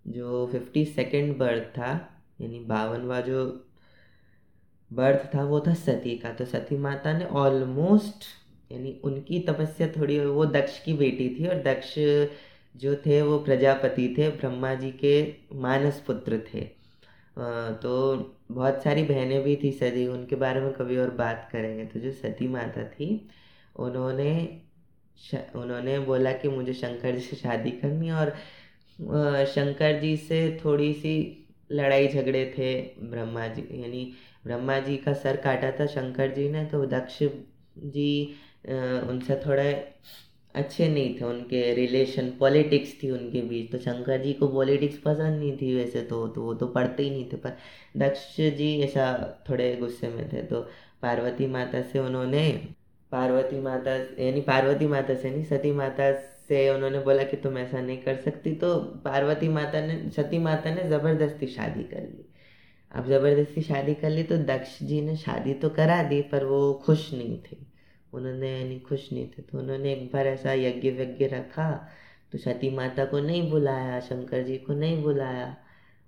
जो 0.08 0.50
फिफ्टी 0.51 0.86
सेकेंड 0.86 1.38
बर्थ 1.38 1.63
था, 1.63 2.22
यानी 2.42 2.60
बावनवा 2.60 3.22
जो 3.22 3.62
बर्थ 4.95 5.33
था, 5.35 5.43
वो 5.43 5.59
था 5.59 5.73
सती 5.75 6.15
का। 6.17 6.31
तो 6.31 6.45
सती 6.45 6.77
माता 6.77 7.17
ने 7.17 7.25
ऑलमोस्ट 7.25 8.25
यानी 8.71 8.91
उनकी 9.03 9.39
तपस्या 9.39 9.88
थोड़ी, 9.89 10.19
वो 10.19 10.45
दक्ष 10.47 10.79
की 10.83 10.93
बेटी 10.93 11.29
थी 11.29 11.47
और 11.47 11.62
दक्ष 11.63 11.93
जो 12.75 12.95
थे, 13.05 13.21
वो 13.21 13.38
प्रजापति 13.39 14.13
थे, 14.17 14.29
ब्रह्मा 14.31 14.73
जी 14.75 14.91
के 15.03 15.13
मानस 15.62 16.00
पुत्र 16.07 16.41
थे। 16.47 16.62
तो 17.81 17.91
बहुत 18.51 18.83
सारी 18.83 19.03
बहनें 19.03 19.41
भी 19.43 19.55
थी 19.63 19.71
सती, 19.71 20.07
उनके 20.07 20.35
बारे 20.35 20.62
में 20.62 20.71
कभी 20.73 20.97
और 20.97 21.09
बात 21.15 21.47
करेंगे। 21.51 21.85
तो 21.85 22.00
जो 22.00 22.12
सती 22.13 22.47
माता 22.47 22.83
थी, 22.89 23.29
उन्होंने 23.75 24.33
उन्होंने 25.55 25.97
बोला 26.00 26.31
कि 26.33 26.50
मुझे 26.50 26.73
शंकर 26.73 27.15
जी 27.15 27.21
से 27.21 27.35
शादी 27.35 27.71
करनी 27.71 28.12
और 28.12 28.29
शंकर 29.47 30.00
जी 30.01 30.15
से 30.19 30.39
थोड़ी 30.63 30.93
सी 30.93 31.15
लड़ाई 31.71 32.07
झगड़े 32.07 32.45
थे 32.57 32.73
ब्रह्मा 33.01 33.47
जी, 33.47 33.67
यानी 33.81 34.12
ब्रह्मा 34.43 34.79
जी 34.79 34.97
का 34.97 35.13
सर 35.15 35.35
काटा 35.38 35.71
था, 35.71 35.85
शंकर 35.88 36.33
जी 36.33 36.50
ने 36.50 36.63
तो 36.65 36.85
दक्ष 36.88 37.19
जी 37.77 38.35
उनसे 39.09 39.35
थोड़े 39.45 39.71
अच्छे 40.55 40.88
नहीं 40.88 41.13
थे 41.19 41.25
उनके 41.25 41.73
रिलेशन 41.73 42.29
पॉलिटिक्स 42.39 42.91
थी 43.01 43.09
उनके 43.12 43.41
बीच। 43.41 43.71
तो 43.71 43.77
शंकर 43.79 44.21
जी 44.23 44.33
को 44.33 44.47
पॉलिटिक्स 44.47 44.97
पसंद 45.05 45.39
नहीं 45.39 45.55
थी 45.57 45.75
वैसे 45.75 46.01
तो 46.03 46.27
तो 46.27 46.41
वो 46.41 46.53
तो 46.53 46.67
पढ़ते 46.67 47.03
ही 47.03 47.09
नहीं 47.09 47.25
थे, 47.31 47.38
पर 47.38 47.57
दक्ष 47.97 48.35
जी 48.57 48.79
ऐसा 48.81 49.05
थोड़े 49.50 49.75
गुस्से 49.75 50.07
में 50.09 50.27
थे। 50.33 50.41
तो 50.43 50.62
पार्वती 51.01 51.47
माता 51.47 51.81
से 51.83 52.00
उन्होंने, 52.00 52.50
पार्वती 53.12 53.59
माता, 53.62 53.95
यानी 54.23 54.41
पार्वती 54.41 54.88
माता 54.88 55.15
से 55.15 55.31
नहीं, 55.31 55.43
सती 55.45 55.71
माता 55.73 56.12
से 56.47 56.69
उन्होंने 56.69 57.00
बोला 57.00 57.23
कि 57.23 57.38
तुम 57.38 57.57
ऐसा 57.57 57.81
नहीं 57.81 57.97
कर 57.97 58.15
सकती। 58.21 58.53
तो 58.55 58.75
पार्वती 59.05 59.47
माता 59.50 59.85
ने, 59.85 60.00
सती 60.15 60.38
माता 60.39 60.73
ने 60.75 60.83
ज़बरदस्ती 60.89 61.47
शादी 61.47 61.83
कर 61.85 62.01
ली। 62.01 62.25
अब 62.93 63.07
ज़बरदस्ती 63.07 63.62
शादी 63.62 63.93
कर 63.95 64.09
ली 64.09 64.23
तो 64.23 64.38
दक्ष 64.45 64.77
जी 64.83 65.01
ने 65.01 65.15
शादी 65.17 65.53
तो 65.55 65.69
करा 65.71 66.01
दी, 66.03 66.21
पर 66.21 66.45
वो 66.45 66.73
खुश 66.85 67.13
नहीं 67.13 67.38
थे। 67.41 67.57
उन्होंने 68.13 68.51
यानी 68.51 68.79
खुश 68.79 69.12
नहीं 69.13 69.27
थे 69.27 69.41
तो 69.41 69.57
उन्होंने 69.59 69.93
एक 69.93 70.05
बार 70.13 70.27
ऐसा 70.27 70.53
यज्ञ 70.53 70.91
वज्ञ 70.91 71.27
रखा 71.27 71.69
तो 72.31 72.38
सती 72.38 72.69
माता 72.69 73.05
को 73.05 73.19
नहीं 73.19 73.50
बुलाया, 73.51 74.00
शंकर 74.00 74.43
जी 74.43 74.57
को 74.57 74.73
नहीं 74.73 75.01
बुलाया, 75.03 75.55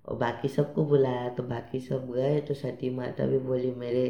और 0.04 0.16
बाकी 0.16 0.48
सबको 0.48 0.84
बुलाया 0.84 1.28
तो 1.28 1.42
बाकी 1.42 1.80
सब 1.80 2.10
गए 2.12 2.40
तो 2.40 2.54
सती 2.54 2.90
माता 2.90 3.26
भी 3.26 3.38
बोली, 3.38 3.70
मेरे 3.72 4.08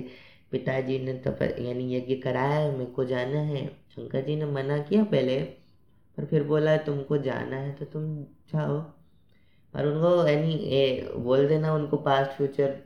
पिताजी 0.52 0.98
ने 0.98 1.12
तो 1.18 1.30
यानी 1.44 1.94
यज्ञ 1.96 2.14
कराया 2.16 2.54
है, 2.54 2.70
मेरे 2.72 2.90
को 2.90 3.04
जाना 3.04 3.40
है। 3.42 3.66
शंकर 3.96 4.24
जी 4.24 4.36
ने 4.36 4.46
मना 4.46 4.78
किया 4.80 5.04
पहले, 5.04 5.38
पर 6.18 6.24
फिर 6.24 6.42
बोला, 6.44 6.76
तुमको 6.78 7.18
जाना 7.18 7.56
है 7.56 7.72
तो 7.72 7.84
तुम 7.86 8.16
जाओ। 8.52 8.78
और 9.76 9.86
उनको 9.86 10.28
यानी 10.28 11.00
बोल 11.18 11.46
देना 11.48 11.74
उनको 11.74 11.96
पास्ट 11.96 12.30
फ्यूचर 12.30 12.76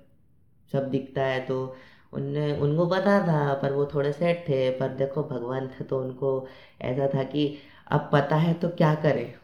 सब 0.73 0.89
दिखता 0.91 1.23
है 1.23 1.41
तो 1.41 1.77
उनने, 2.13 2.57
उनको 2.57 2.87
पता 2.87 3.19
था, 3.27 3.55
पर 3.55 3.73
वो 3.73 3.85
थोड़े 3.87 4.13
सेट 4.13 4.45
थे, 4.49 4.71
पर 4.71 4.89
देखो 4.95 5.23
भगवान 5.25 5.69
थे 5.69 5.85
तो 5.85 6.01
उनको 6.01 6.47
ऐसा 6.81 7.09
था 7.09 7.23
कि 7.23 7.55
अब 7.91 8.09
पता 8.13 8.37
है 8.37 8.55
तो 8.55 8.69
क्या 8.69 8.95
करें? 8.95 9.35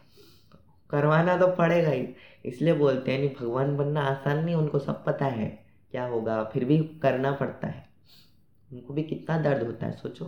करवाना 0.89 1.37
तो 1.37 1.47
पड़ेगा 1.47 1.89
ही। 1.89 2.07
इसलिए 2.45 2.73
बोलते 2.73 3.11
हैं, 3.11 3.19
नहीं, 3.19 3.29
भगवान 3.41 3.75
बनना 3.77 4.01
आसान 4.01 4.43
नहीं, 4.45 4.55
उनको 4.55 4.79
सब 4.79 5.03
पता 5.05 5.25
है 5.25 5.47
क्या 5.91 6.05
होगा, 6.05 6.43
फिर 6.43 6.65
भी 6.65 6.77
करना 7.03 7.31
पड़ता 7.31 7.67
है। 7.67 7.85
उनको 8.71 8.93
भी 8.93 9.03
कितना 9.03 9.37
दर्द 9.37 9.65
होता 9.65 9.85
है, 9.85 9.91
सोचो। 9.91 10.25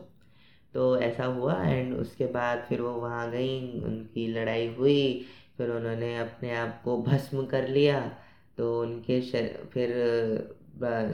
तो 0.74 0.98
ऐसा 1.00 1.26
हुआ 1.26 1.54
एंड 1.64 1.94
उसके 1.96 2.26
बाद 2.26 2.66
फिर 2.70 2.82
वो 2.82 2.92
वहाँ 2.92 3.30
गई, 3.32 3.82
उनकी 3.82 4.28
लड़ाई 4.28 4.68
हुई 4.76 5.26
फिर 5.60 5.70
उन्होंने 5.72 6.18
अपने 6.18 6.56
आप 6.56 6.82
को 6.84 6.98
भस्म 7.04 7.46
कर 7.46 7.68
लिया 7.70 8.00
तो 8.58 8.80
उनके 8.82 9.22
शर, 9.22 9.50
फिर 9.74 9.90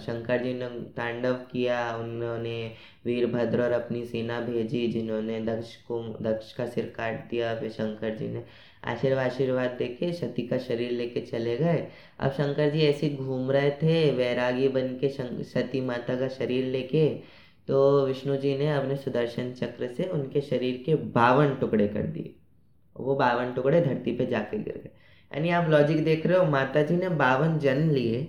शंकर 0.01 0.43
जी 0.43 0.53
ने 0.53 0.67
तांडव 0.97 1.33
किया, 1.51 1.77
उन्होंने 1.97 2.71
वीरभद्र 3.05 3.61
और 3.61 3.71
अपनी 3.71 4.03
सेना 4.05 4.39
भेजी, 4.41 4.87
जिन्होंने 4.87 5.39
दक्ष 5.41 5.75
को, 5.77 5.99
दक्ष 6.21 6.53
का 6.53 6.65
सिर 6.67 6.93
काट 6.97 7.29
दिया, 7.29 7.55
फिर 7.59 7.69
शंकर 7.71 8.15
जी 8.15 8.27
ने 8.27 8.43
आशीर्वाद 8.83 9.25
आशीर्वाद 9.25 9.75
देके 9.79 10.11
सती 10.13 10.47
का 10.47 10.57
शरीर 10.59 10.91
लेके 10.91 11.21
चले 11.21 11.55
गए। 11.57 11.87
अब 12.19 12.31
शंकर 12.31 12.69
जी 12.69 12.81
ऐसे 12.81 13.09
घूम 13.09 13.51
रहे 13.51 13.71
थे, 13.73 14.11
वैरागी 14.11 14.67
बन 14.69 14.97
के 15.01 15.09
सती 15.45 15.81
माता 15.81 16.19
का 16.19 16.27
शरीर 16.29 16.65
लेके 16.67 17.07
तो 17.67 18.05
विष्णु 18.07 18.35
जी 18.37 18.57
ने 18.57 18.71
अपने 18.71 18.95
सुदर्शन 18.97 19.51
चक्र 19.53 19.87
से 19.87 20.03
उनके 20.09 20.41
शरीर 20.43 20.81
के 20.85 20.95
बावन 21.13 21.55
टुकड़े 21.55 21.87
कर 21.87 22.03
दिए। 22.07 22.33
वो 22.95 23.15
बावन 23.15 23.53
टुकड़े 23.53 23.81
धरती 23.81 24.11
पे 24.11 24.25
जाके 24.25 24.57
गिर 24.57 24.77
गए। 24.77 24.89
यानी 25.31 25.49
आप 25.49 25.69
लॉजिक 25.69 26.03
देख 26.03 26.25
रहे 26.27 26.37
हो 26.37 26.45
माता 26.45 26.81
जी 26.81 26.95
ने 26.95 27.09
बावन 27.09 27.57
जन्म 27.59 27.89
लिए, 27.89 28.27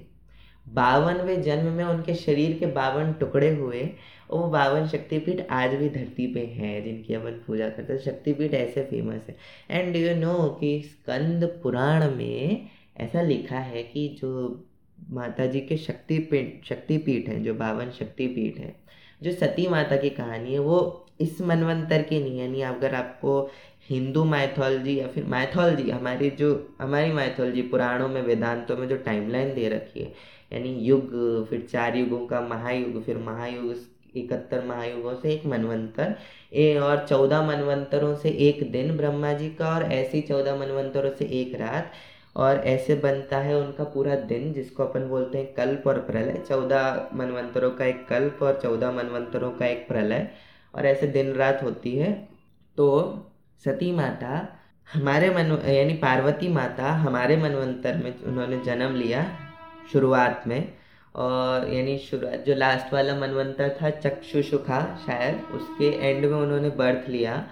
बावनवे 0.66 1.36
जन्म 1.36 1.72
में 1.72 1.84
उनके 1.84 2.14
शरीर 2.14 2.56
के 2.58 2.66
बावन 2.66 3.12
टुकड़े 3.12 3.50
हुए 3.50 3.82
और 4.30 4.40
वो 4.40 4.48
बावन 4.48 4.86
शक्तिपीठ 4.88 5.40
आज 5.50 5.74
भी 5.74 5.88
धरती 5.88 6.26
पे 6.26 6.40
हैं, 6.40 6.84
जिनकी 6.84 7.14
अपन 7.14 7.40
पूजा 7.46 7.68
करते 7.68 7.92
हैं। 7.92 8.00
शक्तिपीठ 8.00 8.54
ऐसे 8.54 8.82
फ़ेमस 8.82 9.28
है। 9.28 9.36
एंड 9.70 9.92
डू 9.94 10.00
यू 10.00 10.14
नो 10.16 10.48
कि 10.60 10.82
स्कंद 10.82 11.44
पुराण 11.62 12.10
में 12.16 12.68
ऐसा 12.96 13.22
लिखा 13.22 13.58
है 13.58 13.82
कि 13.82 14.08
जो 14.20 14.64
माता 15.10 15.46
जी 15.46 15.60
के 15.60 15.76
शक्तिपीठ 15.76 16.64
शक्तिपीठ 16.64 17.28
हैं, 17.28 17.42
जो 17.44 17.54
बावन 17.54 17.90
शक्तिपीठ 17.90 18.58
हैं, 18.58 18.74
जो 19.22 19.32
सती 19.32 19.66
माता 19.68 19.96
की 19.96 20.10
कहानी 20.10 20.52
है, 20.52 20.58
वो 20.58 21.06
इस 21.20 21.40
मनवंतर 21.40 22.02
की 22.02 22.20
नहीं 22.20 22.38
है। 22.38 22.46
यानी 22.46 22.62
अगर 22.62 22.94
आपको 22.94 23.50
हिंदू 23.90 24.24
माइथोलॉजी 24.24 24.98
या 25.00 25.08
फिर 25.08 25.24
माइथोलॉजी 25.24 25.90
हमारी 25.90 26.30
जो, 26.30 26.74
हमारी 26.80 27.12
माइथोलॉजी 27.12 27.62
पुराणों 27.62 28.08
में, 28.08 28.22
वेदांतों 28.22 28.76
में 28.76 28.88
जो 28.88 28.96
टाइमलाइन 28.96 29.54
दे 29.54 29.68
रखी 29.68 30.00
है, 30.00 30.12
यानी 30.52 30.68
युग, 30.68 31.10
फिर 31.50 31.66
चार 31.72 31.96
युगों 31.96 32.26
का 32.26 32.40
महायुग, 32.40 33.02
फिर 33.04 33.18
महायुग, 33.18 33.74
इकहत्तर 34.16 34.64
महायुगों 34.64 35.14
से 35.14 35.32
एक 35.32 35.46
मनवंतर, 35.46 36.14
ए, 36.52 36.78
और 36.78 37.06
चौदह 37.06 37.42
मनवंतरों 37.42 38.14
से 38.16 38.28
एक 38.28 38.72
दिन 38.72 38.96
ब्रह्मा 38.96 39.32
जी 39.32 39.50
का, 39.50 39.74
और 39.74 39.82
ऐसी 39.82 40.20
चौदह 40.20 40.56
मनवंतरों 40.56 41.10
से 41.10 41.24
एक 41.24 41.54
रात, 41.60 41.92
और 42.36 42.56
ऐसे 42.56 42.94
बनता 42.94 43.38
है 43.38 43.56
उनका 43.56 43.84
पूरा 43.84 44.14
दिन, 44.14 44.52
जिसको 44.52 44.84
अपन 44.84 45.08
बोलते 45.08 45.38
हैं 45.38 45.54
कल्प 45.54 45.86
और 45.86 45.98
प्रलय। 45.98 46.42
चौदह 46.48 47.08
मनवंतरों 47.14 47.70
का 47.70 47.84
एक 47.84 48.06
कल्प 48.08 48.42
और 48.42 48.60
चौदह 48.62 48.92
मनवंतरों 48.92 49.50
का 49.50 49.66
एक 49.66 49.88
प्रलय, 49.88 50.28
और 50.74 50.86
ऐसे 50.86 51.06
दिन 51.06 51.32
रात 51.32 51.62
होती 51.62 51.96
है। 51.96 52.28
तो 52.76 52.88
सती 53.64 53.92
माता, 53.92 54.60
हमारे 54.92 55.30
मन, 55.30 55.62
यानी 55.68 55.92
पार्वती 55.92 56.48
माता, 56.48 56.92
हमारे 56.92 57.36
मनवंतर 57.36 57.96
में 57.96 58.22
उन्होंने 58.22 58.60
जन्म 58.64 58.96
लिया 58.96 59.38
शुरुआत 59.92 60.44
में। 60.46 60.74
और 61.14 61.74
यानी 61.74 61.98
शुरुआत 61.98 62.44
जो 62.46 62.54
लास्ट 62.54 62.92
वाला 62.92 63.20
मनवंतर 63.20 63.78
था, 63.82 63.90
चक्षुषुखा 63.90 64.98
शायद, 65.06 65.40
उसके 65.40 66.08
एंड 66.08 66.26
में 66.26 66.38
उन्होंने 66.38 66.70
बर्थ 66.70 67.08
लिया। 67.08 67.48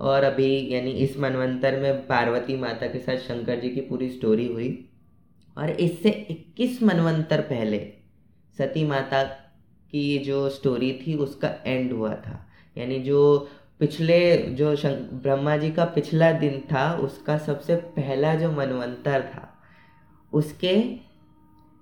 और 0.00 0.24
अभी 0.24 0.74
यानी 0.74 0.90
इस 0.90 1.18
मनवंतर 1.18 1.80
में 1.80 2.06
पार्वती 2.06 2.56
माता 2.56 2.86
के 2.86 2.98
साथ 2.98 3.16
शंकर 3.16 3.60
जी 3.60 3.68
की 3.68 3.80
पूरी 3.80 4.10
स्टोरी 4.10 4.52
हुई। 4.52 4.88
और 5.58 5.70
इससे 5.70 6.10
21 6.10 6.82
मनवंतर 6.82 7.40
पहले 7.40 7.92
सती 8.58 8.84
माता 8.84 9.24
की 9.90 10.18
जो 10.18 10.48
स्टोरी 10.48 11.04
थी, 11.06 11.14
उसका 11.14 11.54
एंड 11.66 11.92
हुआ 11.92 12.14
था। 12.14 12.48
यानी 12.78 12.98
जो 12.98 13.48
पिछले 13.84 14.36
जो 14.36 14.74
ब्रह्मा 15.12 15.56
जी 15.56 15.70
का 15.70 15.84
पिछला 15.84 16.32
दिन 16.32 16.60
था, 16.60 16.92
उसका 16.94 17.38
सबसे 17.38 17.76
पहला 17.76 18.34
जो 18.34 18.50
मनवंतर 18.52 19.20
था, 19.20 19.58
उसके, 20.32 20.74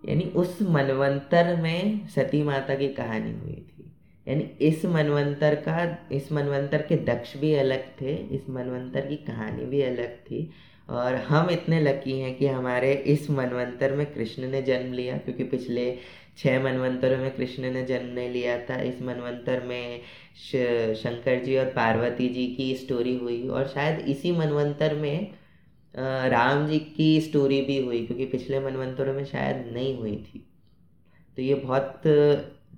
यानी 0.08 0.24
उस 0.36 0.58
मनवंतर 0.62 1.56
में 1.56 2.08
सती 2.08 2.42
माता 2.42 2.74
की 2.74 2.88
कहानी 2.88 3.32
हुई 3.32 3.52
थी। 3.52 3.92
यानी 4.26 4.42
इस 4.60 4.84
मनवंतर 4.84 5.54
का, 5.54 6.08
इस 6.12 6.32
मनवंतर 6.32 6.82
के 6.82 6.96
दक्ष 6.96 7.36
भी 7.36 7.54
अलग 7.54 7.84
थे, 8.00 8.14
इस 8.14 8.50
मनवंतर 8.50 9.06
की 9.06 9.16
कहानी 9.16 9.64
भी 9.64 9.82
अलग 9.82 10.16
थी, 10.16 10.50
और 10.90 11.14
हम 11.14 11.50
इतने 11.50 11.80
लकी 11.80 12.18
हैं 12.20 12.36
कि 12.38 12.46
हमारे 12.46 12.92
इस 12.92 13.30
मनवंतर 13.30 13.92
में 13.92 14.06
कृष्ण 14.14 14.48
ने 14.48 14.62
जन्म 14.62 14.92
लिया, 14.92 15.16
क्योंकि 15.16 15.44
पिछले 15.44 15.98
छः 16.38 16.62
मनवंतरों 16.62 17.16
में 17.18 17.30
कृष्ण 17.36 17.70
ने 17.72 17.82
जन्म 17.84 18.12
नहीं 18.14 18.28
लिया 18.30 18.58
था। 18.60 18.80
इस 18.82 19.02
मनवंतर 19.02 19.62
में 19.62 20.00
शंकर 20.94 21.42
जी 21.44 21.56
और 21.56 21.66
पार्वती 21.72 22.28
जी 22.28 22.46
की 22.56 22.74
स्टोरी 22.76 23.16
हुई 23.16 23.46
और 23.48 23.66
शायद 23.68 24.08
इसी 24.08 24.32
मनवंतर 24.32 24.94
में 24.94 25.34
राम 25.94 26.66
जी 26.68 26.78
की 26.78 27.20
स्टोरी 27.20 27.60
भी 27.62 27.78
हुई, 27.78 28.04
क्योंकि 28.06 28.26
पिछले 28.26 28.60
मनवंतरों 28.60 29.14
में 29.14 29.24
शायद 29.24 29.72
नहीं 29.72 29.96
हुई 29.98 30.16
थी। 30.18 30.46
तो 31.36 31.42
ये 31.42 31.54
बहुत 31.56 32.02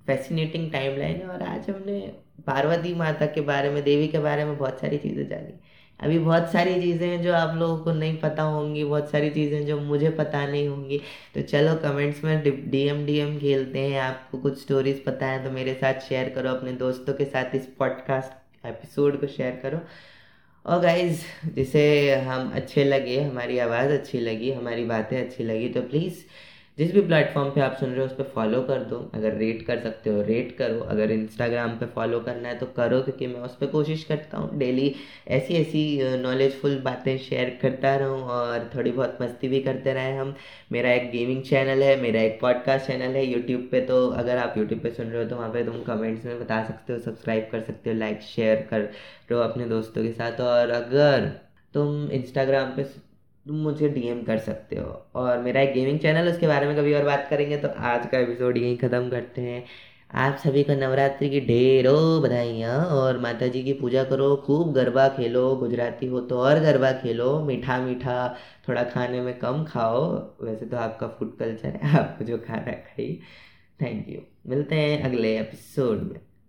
फैसिनेटिंग 0.07 0.71
टाइम 0.71 0.97
लाइन 0.97 1.15
है 1.15 1.27
और 1.27 1.41
आज 1.43 1.69
हमने 1.69 1.99
पार्वती 2.47 2.93
माता 2.95 3.25
के 3.27 3.41
बारे 3.43 3.69
में, 3.69 3.83
देवी 3.83 4.07
के 4.07 4.19
बारे 4.19 4.45
में 4.45 4.57
बहुत 4.57 4.79
सारी 4.81 4.97
चीज़ें 4.97 5.27
जानी। 5.27 5.53
अभी 5.99 6.17
बहुत 6.19 6.51
सारी 6.51 6.73
चीज़ें 6.81 7.07
हैं 7.07 7.21
जो 7.23 7.33
आप 7.33 7.55
लोगों 7.57 7.77
को 7.77 7.91
नहीं 7.93 8.17
पता 8.19 8.43
होंगी, 8.43 8.83
बहुत 8.83 9.09
सारी 9.11 9.29
चीज़ें 9.29 9.65
जो 9.65 9.79
मुझे 9.81 10.09
पता 10.11 10.45
नहीं 10.47 10.67
होंगी। 10.67 10.97
तो 11.35 11.41
चलो 11.43 11.75
कमेंट्स 11.83 12.23
में 12.23 12.43
डी 12.43 12.81
एम 12.81 13.05
डी 13.05 13.17
एम 13.19 13.37
खेलते 13.39 13.79
हैं। 13.79 13.99
आपको 14.01 14.37
कुछ 14.37 14.61
स्टोरीज 14.61 15.03
पता 15.05 15.27
है 15.27 15.43
तो 15.43 15.51
मेरे 15.51 15.73
साथ 15.73 15.99
शेयर 16.09 16.29
करो, 16.29 16.49
अपने 16.49 16.71
दोस्तों 16.73 17.13
के 17.13 17.25
साथ 17.25 17.55
इस 17.55 17.65
पॉडकास्ट 17.79 18.65
एपिसोड 18.67 19.19
को 19.21 19.27
शेयर 19.27 19.59
करो। 19.63 19.79
और 20.65 20.79
गाइज़ 20.81 21.21
जिसे 21.55 22.15
हम 22.21 22.51
अच्छे 22.55 22.83
लगे, 22.83 23.19
हमारी 23.21 23.57
आवाज़ 23.59 23.91
अच्छी 23.91 24.19
लगी, 24.19 24.51
हमारी 24.51 24.85
बातें 24.85 25.17
अच्छी 25.19 25.43
लगी 25.43 25.69
तो 25.69 25.81
प्लीज़ 25.83 26.23
जिस 26.77 26.91
भी 26.93 27.01
प्लेटफॉर्म 27.01 27.49
पे 27.49 27.61
आप 27.61 27.75
सुन 27.79 27.89
रहे 27.89 27.99
हो, 27.99 28.05
उस 28.05 28.13
पर 28.13 28.23
फॉलो 28.33 28.61
कर 28.61 28.83
दो। 28.85 28.97
अगर 29.15 29.33
रेट 29.33 29.61
कर 29.67 29.79
सकते 29.79 30.09
हो 30.09 30.21
रेट 30.21 30.51
करो। 30.57 30.79
अगर 30.85 31.11
इंस्टाग्राम 31.11 31.77
पे 31.77 31.85
फॉलो 31.95 32.19
करना 32.19 32.49
है 32.49 32.57
तो 32.59 32.65
करो, 32.77 32.99
क्योंकि 33.01 33.27
मैं 33.27 33.39
उस 33.41 33.55
पर 33.57 33.67
कोशिश 33.67 34.03
करता 34.03 34.37
हूँ 34.37 34.57
डेली 34.59 34.93
ऐसी 35.29 35.53
ऐसी 35.55 36.17
नॉलेजफुल 36.17 36.75
बातें 36.85 37.17
शेयर 37.19 37.57
करता 37.61 37.95
रहूँ 37.95 38.21
और 38.21 38.69
थोड़ी 38.75 38.91
बहुत 38.91 39.17
मस्ती 39.21 39.47
भी 39.47 39.59
करते 39.61 39.93
रहे 39.93 40.15
हम। 40.17 40.35
मेरा 40.71 40.91
एक 40.91 41.09
गेमिंग 41.11 41.41
चैनल 41.43 41.83
है, 41.83 41.95
मेरा 42.01 42.21
एक 42.21 42.39
पॉडकास्ट 42.41 42.87
चैनल 42.87 43.15
है 43.15 43.25
यूट्यूब 43.25 43.61
पर 43.71 43.85
तो 43.85 44.07
अगर 44.09 44.37
आप 44.37 44.57
यूट्यूब 44.57 44.81
पर 44.81 44.93
सुन 44.93 45.07
रहे 45.07 45.23
हो 45.23 45.29
तो 45.29 45.35
वहाँ 45.35 45.49
पर 45.49 45.65
तुम 45.65 45.81
कमेंट्स 45.85 46.25
में 46.25 46.39
बता 46.39 46.63
सकते 46.63 46.93
हो 46.93 46.99
सब्सक्राइब 46.99 47.47
कर 47.51 47.61
सकते 47.63 47.89
हो 47.89 47.95
लाइक 47.95 48.21
शेयर 48.25 48.67
कर 48.69 48.81
रहे 49.31 49.43
अपने 49.43 49.65
दोस्तों 49.67 50.03
के 50.03 50.11
साथ। 50.13 50.41
और 50.41 50.69
अगर 50.73 51.31
तुम 51.73 52.09
इंस्टाग्राम 52.11 52.75
पे 52.75 52.83
तुम 53.45 53.55
मुझे 53.57 53.89
डीएम 53.89 54.21
कर 54.23 54.37
सकते 54.39 54.75
हो। 54.75 54.85
और 55.15 55.41
मेरा 55.41 55.61
एक 55.61 55.73
गेमिंग 55.73 55.99
चैनल 55.99 56.29
उसके 56.29 56.47
बारे 56.47 56.67
में 56.67 56.75
कभी 56.77 56.93
और 56.93 57.03
बात 57.05 57.27
करेंगे 57.29 57.57
तो 57.57 57.67
आज 57.67 58.07
का 58.11 58.19
एपिसोड 58.19 58.57
यहीं 58.57 58.77
ख़त्म 58.77 59.09
करते 59.09 59.41
हैं। 59.41 59.63
आप 60.15 60.37
सभी 60.37 60.63
को 60.63 60.73
नवरात्रि 60.73 61.29
की 61.29 61.39
ढेरों 61.41 62.21
बधाइयाँ, 62.23 62.77
और 62.85 63.17
माता 63.19 63.47
जी 63.47 63.63
की 63.63 63.73
पूजा 63.73 64.03
करो, 64.03 64.35
खूब 64.45 64.73
गरबा 64.73 65.07
खेलो, 65.09 65.55
गुजराती 65.55 66.07
हो 66.07 66.19
तो 66.21 66.39
और 66.39 66.59
गरबा 66.59 66.91
खेलो, 67.01 67.39
मीठा 67.45 67.77
मीठा, 67.79 68.35
थोड़ा 68.67 68.83
खाने 68.85 69.21
में 69.21 69.37
कम 69.39 69.63
खाओ। 69.63 70.05
वैसे 70.41 70.65
तो 70.65 70.77
आपका 70.77 71.07
फ़ूड 71.09 71.37
कल्चर 71.37 71.79
है, 71.83 71.97
आपको 71.99 72.25
जो 72.25 72.37
खाना 72.37 72.71
खाई 72.71 73.19
थैंक 73.79 74.09
यू 74.09 74.21
मिलते 74.47 74.75
हैं 74.75 75.01
अगले 75.03 75.37
एपिसोड 75.39 76.01
में। 76.03 76.19